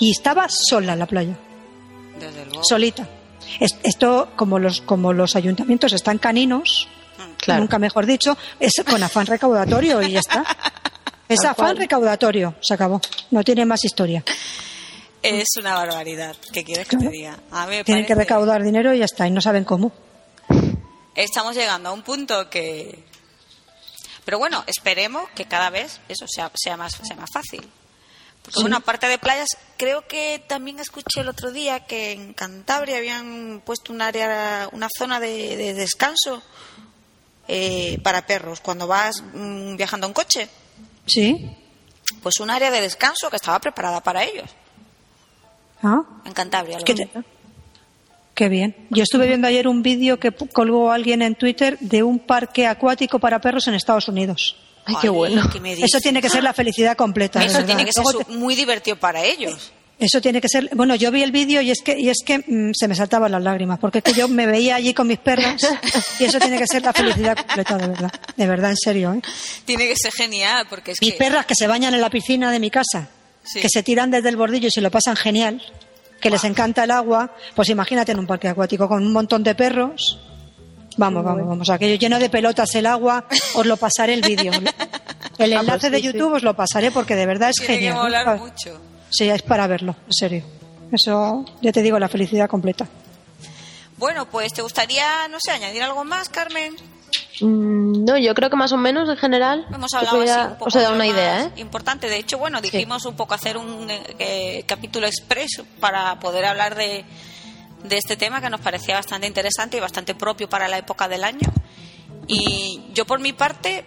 y 0.00 0.10
estaba 0.10 0.46
sola 0.48 0.94
en 0.94 0.98
la 0.98 1.06
playa, 1.06 1.36
Desde 2.18 2.44
luego. 2.46 2.62
solita. 2.68 3.08
Es- 3.60 3.76
Esto, 3.84 4.30
como 4.34 4.58
los, 4.58 4.80
como 4.80 5.12
los 5.12 5.36
ayuntamientos 5.36 5.92
están 5.92 6.18
caninos, 6.18 6.88
Claro. 7.38 7.60
nunca 7.60 7.78
mejor 7.78 8.04
dicho, 8.06 8.36
es 8.58 8.72
con 8.88 9.00
afán 9.02 9.26
recaudatorio 9.26 10.02
y 10.02 10.12
ya 10.12 10.18
está. 10.20 10.44
Es 11.28 11.40
afán 11.44 11.54
cual. 11.66 11.76
recaudatorio, 11.76 12.54
se 12.60 12.72
acabó. 12.74 13.00
No 13.32 13.44
tiene 13.44 13.66
más 13.66 13.84
historia. 13.84 14.24
Es 15.22 15.44
una 15.58 15.74
barbaridad. 15.74 16.34
¿Qué 16.54 16.64
quieres 16.64 16.88
que 16.88 16.96
te 16.96 17.10
diga? 17.10 17.36
A 17.50 17.66
mí 17.66 17.76
me 17.76 17.84
Tienen 17.84 18.06
que 18.06 18.14
recaudar 18.14 18.62
dinero 18.62 18.94
y 18.94 19.00
ya 19.00 19.04
está, 19.04 19.26
y 19.28 19.30
no 19.30 19.42
saben 19.42 19.64
cómo. 19.64 19.92
Estamos 21.14 21.54
llegando 21.54 21.90
a 21.90 21.92
un 21.92 22.02
punto 22.02 22.48
que. 22.48 23.04
Pero 24.28 24.38
bueno, 24.38 24.62
esperemos 24.66 25.26
que 25.30 25.46
cada 25.46 25.70
vez 25.70 26.02
eso 26.06 26.26
sea, 26.28 26.52
sea, 26.54 26.76
más, 26.76 26.92
sea 27.02 27.16
más 27.16 27.30
fácil. 27.32 27.66
Porque, 28.42 28.60
bueno, 28.60 28.76
aparte 28.76 29.08
de 29.08 29.16
playas, 29.16 29.48
creo 29.78 30.06
que 30.06 30.38
también 30.46 30.80
escuché 30.80 31.20
el 31.22 31.30
otro 31.30 31.50
día 31.50 31.86
que 31.86 32.12
en 32.12 32.34
Cantabria 32.34 32.98
habían 32.98 33.62
puesto 33.64 33.90
un 33.90 34.02
área, 34.02 34.68
una 34.72 34.88
zona 34.98 35.18
de, 35.18 35.56
de 35.56 35.72
descanso 35.72 36.42
eh, 37.48 37.98
para 38.04 38.26
perros 38.26 38.60
cuando 38.60 38.86
vas 38.86 39.22
mm, 39.32 39.76
viajando 39.76 40.06
en 40.06 40.12
coche. 40.12 40.50
¿Sí? 41.06 41.56
Pues 42.22 42.38
un 42.40 42.50
área 42.50 42.70
de 42.70 42.82
descanso 42.82 43.30
que 43.30 43.36
estaba 43.36 43.58
preparada 43.60 44.02
para 44.02 44.24
ellos. 44.24 44.50
Ah, 45.82 46.02
En 46.26 46.34
Cantabria. 46.34 46.76
lo 46.78 46.84
¿Qué, 48.38 48.48
bien. 48.48 48.76
Yo 48.90 49.02
estuve 49.02 49.26
viendo 49.26 49.48
ayer 49.48 49.66
un 49.66 49.82
vídeo 49.82 50.20
que 50.20 50.30
colgó 50.30 50.92
alguien 50.92 51.22
en 51.22 51.34
Twitter 51.34 51.76
de 51.80 52.04
un 52.04 52.20
parque 52.20 52.68
acuático 52.68 53.18
para 53.18 53.40
perros 53.40 53.66
en 53.66 53.74
Estados 53.74 54.06
Unidos. 54.06 54.54
Ay, 54.84 54.94
qué 55.02 55.08
bueno. 55.08 55.50
¿qué 55.52 55.58
me 55.58 55.72
Eso 55.72 55.98
tiene 56.00 56.22
que 56.22 56.28
ser 56.30 56.44
la 56.44 56.52
felicidad 56.54 56.96
completa. 56.96 57.42
Eso 57.42 57.54
verdad. 57.54 57.66
tiene 57.66 57.84
que 57.84 57.92
ser 57.92 58.04
te- 58.04 58.32
muy 58.32 58.54
divertido 58.54 58.96
para 58.96 59.24
ellos. 59.24 59.72
Eso 59.98 60.20
tiene 60.20 60.40
que 60.40 60.48
ser. 60.48 60.70
Bueno, 60.76 60.94
yo 60.94 61.10
vi 61.10 61.24
el 61.24 61.32
vídeo 61.32 61.60
y 61.62 61.72
es 61.72 61.80
que 61.82 61.98
y 61.98 62.08
es 62.10 62.18
que 62.24 62.38
mm, 62.38 62.70
se 62.72 62.86
me 62.86 62.94
saltaban 62.94 63.32
las 63.32 63.42
lágrimas 63.42 63.80
porque 63.80 63.98
es 63.98 64.04
que 64.04 64.12
yo 64.12 64.28
me 64.28 64.46
veía 64.46 64.76
allí 64.76 64.94
con 64.94 65.08
mis 65.08 65.18
perras 65.18 65.60
y 66.20 66.24
eso 66.24 66.38
tiene 66.38 66.56
que 66.58 66.66
ser 66.68 66.82
la 66.84 66.92
felicidad 66.92 67.36
completa 67.36 67.76
de 67.76 67.88
verdad, 67.88 68.12
de 68.36 68.46
verdad 68.46 68.70
en 68.70 68.76
serio. 68.76 69.12
¿eh? 69.14 69.20
Tiene 69.64 69.88
que 69.88 69.96
ser 69.96 70.12
genial 70.12 70.66
porque 70.70 70.92
es 70.92 70.98
Mis 71.00 71.10
que 71.14 71.18
perras 71.18 71.44
que 71.44 71.56
se 71.56 71.66
bañan 71.66 71.92
en 71.92 72.00
la 72.00 72.08
piscina 72.10 72.52
de 72.52 72.60
mi 72.60 72.70
casa, 72.70 73.08
Sí. 73.42 73.60
que 73.60 73.68
se 73.68 73.82
tiran 73.82 74.12
desde 74.12 74.28
el 74.28 74.36
bordillo 74.36 74.68
y 74.68 74.70
se 74.70 74.80
lo 74.80 74.90
pasan 74.92 75.16
genial, 75.16 75.60
que 76.20 76.30
les 76.30 76.44
encanta 76.44 76.84
el 76.84 76.90
agua, 76.90 77.32
pues 77.54 77.68
imagínate 77.68 78.12
en 78.12 78.18
un 78.18 78.26
parque 78.26 78.48
acuático 78.48 78.88
con 78.88 79.04
un 79.04 79.12
montón 79.12 79.42
de 79.42 79.54
perros. 79.54 80.18
Vamos, 80.96 81.22
vamos, 81.24 81.46
vamos. 81.46 81.70
Aquello 81.70 81.94
lleno 81.96 82.18
de 82.18 82.28
pelotas 82.28 82.74
el 82.74 82.86
agua, 82.86 83.26
os 83.54 83.64
lo 83.66 83.76
pasaré 83.76 84.14
el 84.14 84.22
vídeo. 84.22 84.50
El 84.52 85.52
Ah, 85.52 85.58
pues 85.58 85.60
enlace 85.60 85.90
de. 85.90 86.02
YouTube 86.02 86.32
os 86.34 86.42
lo 86.42 86.54
pasaré 86.54 86.90
porque 86.90 87.14
de 87.14 87.24
verdad 87.26 87.50
es 87.50 87.56
tiene 87.56 87.74
que 87.74 87.80
genial. 87.86 87.94
molar 88.02 88.38
mucho. 88.40 88.80
Sí, 89.08 89.28
es 89.30 89.42
para 89.42 89.66
verlo, 89.68 89.94
en 90.06 90.12
serio. 90.12 90.44
Eso, 90.90 91.44
ya 91.62 91.70
te 91.70 91.82
digo, 91.82 91.98
la 92.00 92.08
felicidad 92.08 92.48
completa. 92.48 92.88
Bueno, 93.96 94.26
pues 94.28 94.52
¿te 94.52 94.62
gustaría, 94.62 95.28
no 95.28 95.38
sé, 95.40 95.52
añadir 95.52 95.82
algo 95.82 96.04
más, 96.04 96.28
Carmen? 96.28 96.74
Mm, 97.40 98.04
no, 98.04 98.16
yo 98.18 98.34
creo 98.34 98.50
que 98.50 98.56
más 98.56 98.72
o 98.72 98.76
menos 98.76 99.08
en 99.08 99.16
general 99.16 99.66
Hemos 99.72 99.92
os, 99.92 99.94
hablado 99.94 100.22
así 100.22 100.32
un 100.52 100.52
poco 100.58 100.64
os 100.66 100.74
he 100.76 100.78
dado 100.80 100.92
de 100.92 100.98
lo 100.98 101.04
una 101.04 101.06
idea, 101.06 101.44
¿eh? 101.44 101.52
Importante. 101.56 102.08
De 102.08 102.16
hecho, 102.16 102.38
bueno, 102.38 102.60
dijimos 102.60 103.04
un 103.06 103.16
poco 103.16 103.34
hacer 103.34 103.56
un 103.56 103.86
eh, 103.90 104.64
capítulo 104.66 105.06
expreso 105.06 105.64
para 105.80 106.18
poder 106.18 106.44
hablar 106.46 106.74
de, 106.74 107.04
de 107.84 107.96
este 107.96 108.16
tema 108.16 108.40
que 108.40 108.50
nos 108.50 108.60
parecía 108.60 108.94
bastante 108.96 109.26
interesante 109.26 109.76
y 109.76 109.80
bastante 109.80 110.14
propio 110.14 110.48
para 110.48 110.68
la 110.68 110.78
época 110.78 111.08
del 111.08 111.24
año. 111.24 111.48
Y 112.26 112.82
yo 112.92 113.06
por 113.06 113.20
mi 113.20 113.32
parte, 113.32 113.84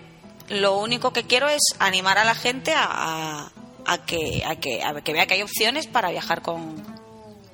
lo 0.49 0.77
único 0.77 1.13
que 1.13 1.23
quiero 1.23 1.47
es 1.49 1.61
animar 1.79 2.17
a 2.17 2.25
la 2.25 2.35
gente 2.35 2.73
a, 2.73 2.85
a- 2.89 3.51
a 3.85 3.97
que, 4.05 4.43
a, 4.45 4.55
que, 4.57 4.83
a 4.83 4.93
que 5.01 5.11
vea 5.13 5.25
que 5.25 5.33
hay 5.33 5.41
opciones 5.41 5.87
para 5.87 6.11
viajar 6.11 6.41
con, 6.43 6.75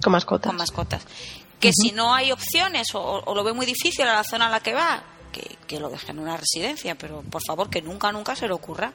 Con 0.01 0.11
mascotas. 0.11 0.49
con 0.49 0.57
mascotas. 0.57 1.03
Que 1.59 1.71
si 1.73 1.91
no 1.93 2.13
hay 2.13 2.31
opciones 2.33 2.93
o, 2.93 3.01
o 3.01 3.33
lo 3.33 3.43
ve 3.45 3.53
muy 3.53 3.65
difícil 3.65 4.05
a 4.05 4.13
la 4.13 4.23
zona 4.25 4.47
a 4.47 4.49
la 4.49 4.59
que 4.59 4.73
va, 4.73 5.03
que, 5.37 5.57
que 5.67 5.79
lo 5.79 5.89
deje 5.89 6.11
en 6.11 6.19
una 6.19 6.37
residencia, 6.37 6.95
pero 6.95 7.21
por 7.21 7.41
favor 7.45 7.69
que 7.69 7.81
nunca, 7.81 8.11
nunca 8.11 8.35
se 8.35 8.47
le 8.47 8.53
ocurra 8.53 8.93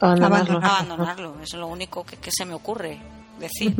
Abandonarlo. 0.00 1.34
es 1.42 1.52
lo 1.54 1.66
único 1.66 2.04
que, 2.04 2.16
que 2.16 2.30
se 2.30 2.44
me 2.44 2.54
ocurre 2.54 2.98
decir. 3.38 3.74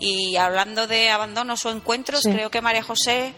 Y 0.00 0.36
hablando 0.36 0.86
de 0.86 1.10
abandonos 1.10 1.64
o 1.66 1.70
encuentros, 1.70 2.20
Sí. 2.22 2.30
creo 2.32 2.50
que 2.50 2.60
María 2.60 2.82
José 2.82 3.34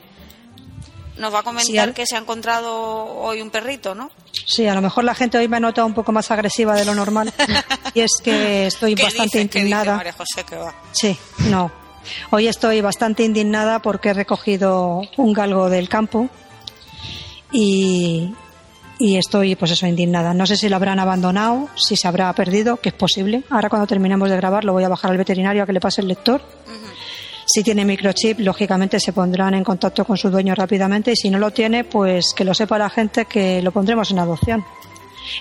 nos 1.18 1.33
va 1.35 1.40
a 1.40 1.42
comentar 1.42 1.88
Sí, 1.88 1.94
que 1.94 2.07
se 2.07 2.16
ha 2.16 2.20
encontrado 2.20 2.73
hoy 2.75 3.40
un 3.40 3.51
perrito, 3.51 3.94
¿no? 3.94 4.11
Sí, 4.47 4.66
a 4.66 4.75
lo 4.75 4.81
mejor 4.81 5.05
la 5.05 5.14
gente 5.14 5.38
hoy 5.38 5.49
me 5.49 5.57
ha 5.59 5.61
notado 5.61 5.87
un 5.87 5.94
poco 5.94 6.12
más 6.12 6.31
agresiva 6.31 6.75
de 6.75 6.85
lo 6.85 6.94
normal. 6.94 7.33
y 7.94 8.01
es 8.01 8.12
que 8.23 8.66
estoy 8.66 8.94
¿Qué 8.94 9.05
bastante 9.05 9.38
dice, 9.38 9.38
qué 9.38 9.44
dice 9.44 9.59
indignada. 9.59 9.97
María 9.97 10.12
José 10.12 10.44
que 10.44 10.57
va? 10.57 10.75
Sí, 10.92 11.16
no. 11.51 11.70
Hoy 12.31 12.49
estoy 12.49 12.81
bastante 12.81 13.25
indignada 13.25 13.81
porque 13.81 14.11
he 14.11 14.14
recogido 14.14 15.03
un 15.16 15.33
galgo 15.33 15.68
del 15.70 15.88
campo 15.88 16.29
y, 17.57 18.35
y 18.99 19.17
estoy, 19.17 19.55
pues 19.55 19.71
eso, 19.71 19.87
indignada. 19.87 20.35
No 20.35 20.45
sé 20.45 20.57
si 20.57 20.69
lo 20.69 20.75
habrán 20.75 20.99
abandonado, 20.99 21.69
si 21.77 21.97
se 21.97 22.09
habrá 22.09 22.33
perdido, 22.33 22.79
que 22.79 22.88
es 22.88 22.95
posible. 22.95 23.45
Ahora 23.49 23.69
cuando 23.71 23.87
terminemos 23.87 24.29
de 24.29 24.37
grabar 24.37 24.64
lo 24.64 24.73
voy 24.73 24.83
a 24.83 24.88
bajar 24.88 25.12
al 25.12 25.17
veterinario 25.17 25.62
a 25.62 25.67
que 25.67 25.73
le 25.73 25.81
pase 25.81 26.01
el 26.01 26.09
lector. 26.09 26.43
Si 27.47 27.62
tiene 27.62 27.85
microchip, 27.85 28.40
lógicamente 28.40 28.99
se 28.99 29.12
pondrán 29.12 29.55
en 29.55 29.62
contacto 29.62 30.05
con 30.05 30.17
su 30.17 30.31
dueño 30.31 30.55
rápidamente 30.57 31.12
y 31.12 31.17
si 31.17 31.31
no 31.31 31.38
lo 31.38 31.53
tiene, 31.53 31.85
pues 31.85 32.35
que 32.35 32.45
lo 32.45 32.55
sepa 32.55 32.77
la 32.77 32.90
gente 32.90 33.27
que 33.27 33.62
lo 33.62 33.71
pondremos 33.71 34.11
en 34.11 34.19
adopción. 34.19 34.64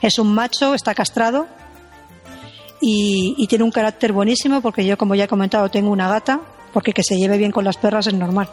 Es 0.01 0.19
un 0.19 0.35
macho, 0.35 0.75
está 0.75 0.93
castrado 0.93 1.47
y, 2.79 3.33
y 3.39 3.47
tiene 3.47 3.63
un 3.63 3.71
carácter 3.71 4.13
buenísimo 4.13 4.61
porque 4.61 4.85
yo, 4.85 4.99
como 4.99 5.15
ya 5.15 5.23
he 5.23 5.27
comentado, 5.27 5.69
tengo 5.69 5.89
una 5.89 6.09
gata, 6.09 6.41
porque 6.73 6.93
que 6.93 7.01
se 7.01 7.17
lleve 7.17 7.37
bien 7.37 7.51
con 7.51 7.63
las 7.63 7.77
perras 7.77 8.05
es 8.05 8.13
normal. 8.13 8.49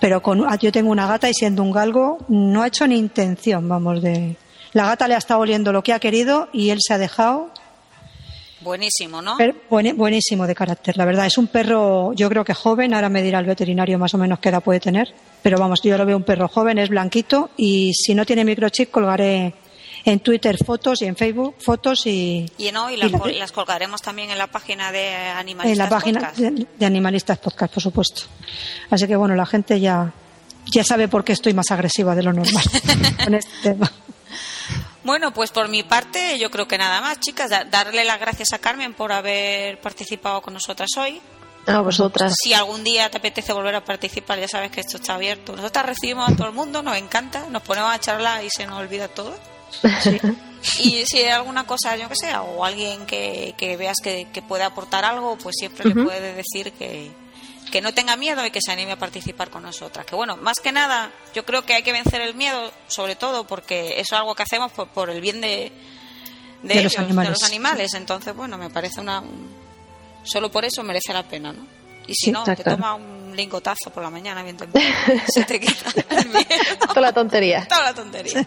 Pero 0.00 0.22
con, 0.22 0.46
yo 0.60 0.72
tengo 0.72 0.90
una 0.90 1.06
gata 1.06 1.28
y 1.28 1.34
siendo 1.34 1.62
un 1.62 1.72
galgo 1.72 2.18
no 2.28 2.62
ha 2.62 2.66
hecho 2.68 2.86
ni 2.86 2.96
intención, 2.98 3.68
vamos, 3.68 4.02
de... 4.02 4.36
La 4.72 4.86
gata 4.86 5.06
le 5.06 5.14
ha 5.14 5.18
estado 5.18 5.40
oliendo 5.40 5.72
lo 5.72 5.82
que 5.82 5.92
ha 5.92 6.00
querido 6.00 6.48
y 6.52 6.70
él 6.70 6.78
se 6.80 6.94
ha 6.94 6.98
dejado 6.98 7.50
Buenísimo, 8.60 9.20
¿no? 9.20 9.36
Buen- 9.68 9.94
buenísimo 9.94 10.46
de 10.46 10.54
carácter, 10.54 10.96
la 10.96 11.04
verdad. 11.04 11.26
Es 11.26 11.36
un 11.36 11.48
perro, 11.48 12.14
yo 12.14 12.30
creo 12.30 12.44
que 12.46 12.54
joven, 12.54 12.94
ahora 12.94 13.10
me 13.10 13.22
dirá 13.22 13.38
el 13.38 13.44
veterinario 13.44 13.98
más 13.98 14.14
o 14.14 14.18
menos 14.18 14.38
qué 14.38 14.48
edad 14.48 14.62
puede 14.62 14.80
tener, 14.80 15.12
pero 15.42 15.58
vamos, 15.58 15.82
yo 15.82 15.98
lo 15.98 16.06
veo 16.06 16.16
un 16.16 16.22
perro 16.22 16.48
joven, 16.48 16.78
es 16.78 16.88
blanquito 16.88 17.50
y 17.58 17.92
si 17.92 18.14
no 18.14 18.24
tiene 18.24 18.42
microchip 18.42 18.90
colgaré 18.90 19.52
en 20.04 20.20
Twitter 20.20 20.56
fotos 20.64 21.00
y 21.02 21.06
en 21.06 21.16
Facebook 21.16 21.56
fotos 21.60 22.06
y, 22.06 22.50
Y 22.58 22.70
no, 22.72 22.90
y 22.90 22.94
y 22.94 22.96
las, 22.98 23.10
la- 23.12 23.18
col- 23.18 23.38
las 23.38 23.52
colgaremos 23.52 24.02
también 24.02 24.30
en 24.30 24.38
la 24.38 24.46
página 24.48 24.92
de 24.92 25.14
Animalistas 25.14 25.72
en 25.72 25.78
la 25.78 25.88
página 25.88 26.20
Podcast. 26.20 26.38
de, 26.38 26.66
de 26.78 26.86
Animalistas 26.86 27.38
Podcast, 27.38 27.72
por 27.74 27.82
supuesto. 27.82 28.22
Así 28.90 29.06
que 29.06 29.16
bueno, 29.16 29.34
la 29.34 29.46
gente 29.46 29.80
ya, 29.80 30.12
ya 30.66 30.84
sabe 30.84 31.08
por 31.08 31.24
qué 31.24 31.32
estoy 31.32 31.54
más 31.54 31.70
agresiva 31.70 32.14
de 32.14 32.22
lo 32.22 32.32
normal 32.32 32.64
con 33.24 33.34
este 33.34 33.50
tema. 33.62 33.90
Bueno, 35.04 35.32
pues 35.34 35.50
por 35.50 35.68
mi 35.68 35.82
parte 35.82 36.38
yo 36.38 36.50
creo 36.50 36.66
que 36.66 36.78
nada 36.78 37.00
más, 37.00 37.20
chicas. 37.20 37.50
Darle 37.70 38.04
las 38.04 38.18
gracias 38.18 38.52
a 38.52 38.58
Carmen 38.58 38.94
por 38.94 39.12
haber 39.12 39.78
participado 39.80 40.40
con 40.40 40.54
nosotras 40.54 40.88
hoy. 40.98 41.20
A 41.66 41.80
vosotras. 41.80 42.34
Si 42.42 42.52
algún 42.52 42.84
día 42.84 43.10
te 43.10 43.18
apetece 43.18 43.52
volver 43.54 43.74
a 43.74 43.84
participar, 43.84 44.38
ya 44.38 44.48
sabes 44.48 44.70
que 44.70 44.80
esto 44.80 44.96
está 44.98 45.14
abierto. 45.14 45.54
Nosotras 45.56 45.86
recibimos 45.86 46.30
a 46.30 46.36
todo 46.36 46.46
el 46.48 46.52
mundo, 46.54 46.82
nos 46.82 46.96
encanta, 46.96 47.46
nos 47.50 47.62
ponemos 47.62 47.90
a 47.92 48.00
charlar 48.00 48.44
y 48.44 48.48
se 48.50 48.66
nos 48.66 48.78
olvida 48.78 49.08
todo. 49.08 49.34
Y 50.78 51.04
si 51.06 51.18
hay 51.18 51.28
alguna 51.28 51.66
cosa, 51.66 51.96
yo 51.96 52.08
que 52.08 52.16
sé, 52.16 52.34
o 52.36 52.64
alguien 52.64 53.04
que, 53.06 53.76
veas 53.78 53.96
que, 54.02 54.26
puede 54.48 54.64
aportar 54.64 55.04
algo, 55.04 55.36
pues 55.36 55.56
siempre 55.58 55.88
le 55.88 56.02
puedes 56.02 56.36
decir 56.36 56.72
que, 56.72 57.10
que 57.70 57.80
no 57.80 57.92
tenga 57.92 58.16
miedo 58.16 58.44
y 58.46 58.50
que 58.50 58.60
se 58.64 58.72
anime 58.72 58.92
a 58.92 58.98
participar 58.98 59.50
con 59.50 59.62
nosotras. 59.62 60.06
Que 60.06 60.14
bueno, 60.14 60.36
más 60.36 60.58
que 60.62 60.72
nada, 60.72 61.12
yo 61.34 61.44
creo 61.44 61.66
que 61.66 61.74
hay 61.74 61.82
que 61.82 61.92
vencer 61.92 62.20
el 62.20 62.34
miedo, 62.34 62.72
sobre 62.88 63.16
todo 63.16 63.46
porque 63.46 64.00
eso 64.00 64.14
es 64.14 64.20
algo 64.20 64.34
que 64.34 64.44
hacemos 64.44 64.72
por, 64.72 65.10
el 65.10 65.20
bien 65.20 65.40
de, 65.40 65.70
de, 66.62 66.82
los 66.82 67.42
animales. 67.42 67.94
Entonces, 67.94 68.34
bueno, 68.34 68.56
me 68.58 68.70
parece 68.70 69.00
una. 69.00 69.22
Solo 70.22 70.50
por 70.50 70.64
eso 70.64 70.82
merece 70.82 71.12
la 71.12 71.24
pena, 71.24 71.52
¿no? 71.52 71.73
Y 72.06 72.14
si 72.14 72.30
no, 72.30 72.44
te 72.44 72.56
toma 72.56 72.94
un 72.94 73.34
lingotazo 73.34 73.90
por 73.92 74.02
la 74.02 74.10
mañana 74.10 74.42
bien 74.42 74.56
temprano. 74.56 74.86
se 75.28 75.44
te 75.44 75.58
miedo. 75.58 75.72
Toda 76.88 77.00
la 77.00 77.12
tontería. 77.12 77.66
Toda 77.68 77.84
la 77.84 77.94
tontería. 77.94 78.46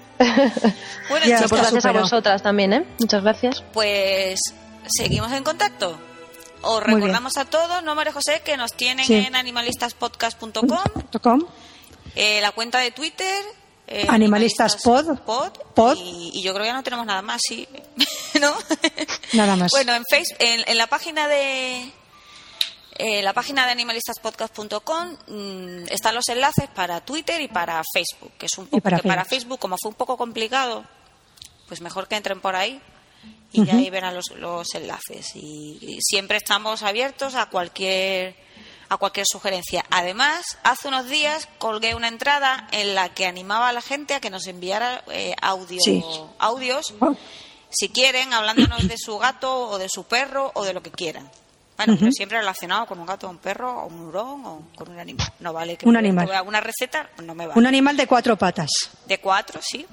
bueno, 1.10 1.26
chicos, 1.26 1.52
gracias 1.52 1.86
a 1.86 1.92
vosotras 1.92 2.44
también, 2.44 2.74
¿eh? 2.74 2.86
Muchas 3.00 3.24
gracias. 3.24 3.64
Pues 3.74 4.40
seguimos 4.88 5.32
en 5.32 5.44
contacto. 5.44 5.98
Os 6.62 6.84
recordamos 6.84 7.38
a 7.38 7.46
todos, 7.46 7.84
¿no, 7.84 7.96
María 7.96 8.14
José? 8.14 8.42
Que 8.44 8.58
nos 8.58 8.74
tienen 8.74 9.10
en 9.12 9.36
animalistaspodcast.com. 9.36 10.70
Eh, 12.16 12.42
la 12.42 12.52
cuenta 12.52 12.80
de 12.80 12.92
Twitter. 12.92 13.44
Eh, 13.88 14.06
animalistaspod. 14.10 15.20
Pod, 15.20 15.98
Y, 15.98 16.42
yo 16.42 16.54
creo 16.54 16.64
que 16.64 16.70
ya 16.70 16.74
no 16.74 16.84
tenemos 16.84 17.06
nada 17.06 17.22
más, 17.22 17.40
¿sí? 17.48 17.68
¿No? 18.42 18.54
Nada 19.34 19.56
más. 19.56 19.72
Bueno, 19.72 19.94
en, 19.94 20.04
Facebook, 20.10 20.38
en, 20.40 20.78
la 20.78 20.88
página 20.88 21.28
de. 21.28 21.92
Eh, 23.00 23.22
la 23.22 23.34
página 23.34 23.66
de 23.66 23.74
animalistaspodcast.com 23.74 25.18
mm, 25.28 25.86
están 25.90 26.16
los 26.16 26.28
enlaces 26.30 26.68
para 26.74 27.02
Twitter 27.02 27.40
y 27.42 27.48
para 27.48 27.82
Facebook, 27.94 28.32
que 28.40 28.48
es 28.48 28.58
un 28.58 28.66
poco 28.66 28.82
para, 28.82 29.00
que 29.00 29.08
para 29.08 29.24
Facebook 29.24 29.60
como 29.60 29.78
fue 29.80 29.90
un 29.90 29.96
poco 29.96 30.18
complicado, 30.18 30.84
pues 31.68 31.80
mejor 31.82 32.08
que 32.08 32.16
entren 32.16 32.42
por 32.42 32.56
ahí 32.56 32.82
y 33.52 33.70
ahí 33.70 33.90
verán 33.90 34.16
los, 34.16 34.32
los 34.32 34.74
enlaces. 34.74 35.36
Y, 35.36 36.00
siempre 36.02 36.38
estamos 36.38 36.82
abiertos 36.82 37.36
a 37.36 37.48
cualquier 37.48 38.36
a 38.90 38.96
cualquier 38.96 39.26
sugerencia. 39.30 39.86
Además, 39.90 40.58
hace 40.64 40.88
unos 40.88 41.10
días 41.10 41.50
colgué 41.58 41.94
una 41.94 42.08
entrada 42.08 42.70
en 42.72 42.96
la 42.96 43.14
que 43.14 43.26
animaba 43.26 43.68
a 43.68 43.74
la 43.74 43.82
gente 43.82 44.14
a 44.14 44.22
que 44.22 44.30
nos 44.30 44.48
enviara 44.48 45.04
eh, 45.12 45.36
audio, 45.42 45.82
audios, 46.40 46.94
ah. 47.02 47.14
si 47.70 47.90
quieren, 47.90 48.32
hablándonos 48.32 48.88
de 48.88 48.96
su 48.98 49.18
gato 49.18 49.70
o 49.70 49.78
de 49.78 49.90
su 49.90 50.06
perro 50.06 50.52
o 50.56 50.64
de 50.64 50.74
lo 50.74 50.82
que 50.82 50.92
quieran. 50.92 51.30
Bueno, 51.78 51.96
pero 52.00 52.12
siempre 52.12 52.40
relacionado 52.40 52.88
con 52.88 53.00
un 53.00 53.06
gato, 53.06 53.30
un 53.30 53.38
perro, 53.38 53.84
o 53.84 53.88
un 53.88 54.08
hurón 54.08 54.46
o 54.46 54.62
con 54.76 54.90
un 54.90 55.00
animal. 55.00 55.32
No 55.40 55.54
vale 55.54 55.78
que 55.78 55.88
un 55.88 55.96
animal. 55.96 56.30
una 56.46 56.60
receta, 56.60 57.10
no 57.24 57.36
me 57.36 57.48
vale. 57.48 57.60
Un 57.60 57.68
animal 57.68 57.96
de 57.96 58.08
cuatro 58.08 58.36
patas. 58.36 58.70
De 59.06 59.20
cuatro, 59.20 59.60
sí. 59.62 59.86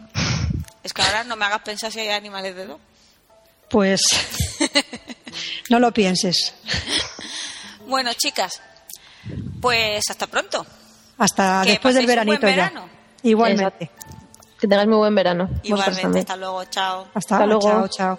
Es 0.82 0.92
que 0.92 1.02
ahora 1.02 1.24
no 1.24 1.36
me 1.36 1.44
hagas 1.44 1.60
pensar 1.62 1.92
si 1.92 2.00
hay 2.00 2.08
animales 2.08 2.56
de 2.56 2.66
dos 2.66 2.80
pues 3.74 4.02
no 5.68 5.80
lo 5.80 5.92
pienses. 5.92 6.54
Bueno, 7.88 8.12
chicas, 8.14 8.60
pues 9.60 10.04
hasta 10.08 10.28
pronto. 10.28 10.64
Hasta 11.18 11.62
después 11.64 11.96
del 11.96 12.06
veranito 12.06 12.48
ya. 12.48 12.72
Igualmente. 13.24 13.90
Que 14.60 14.68
tengas 14.68 14.86
muy 14.86 14.98
buen 14.98 15.14
verano. 15.14 15.50
Igualmente, 15.64 16.20
hasta 16.20 16.36
luego, 16.36 16.64
chao. 16.66 17.08
Hasta, 17.14 17.44
luego. 17.46 17.68
Chao, 17.68 17.88
chao. 17.88 18.18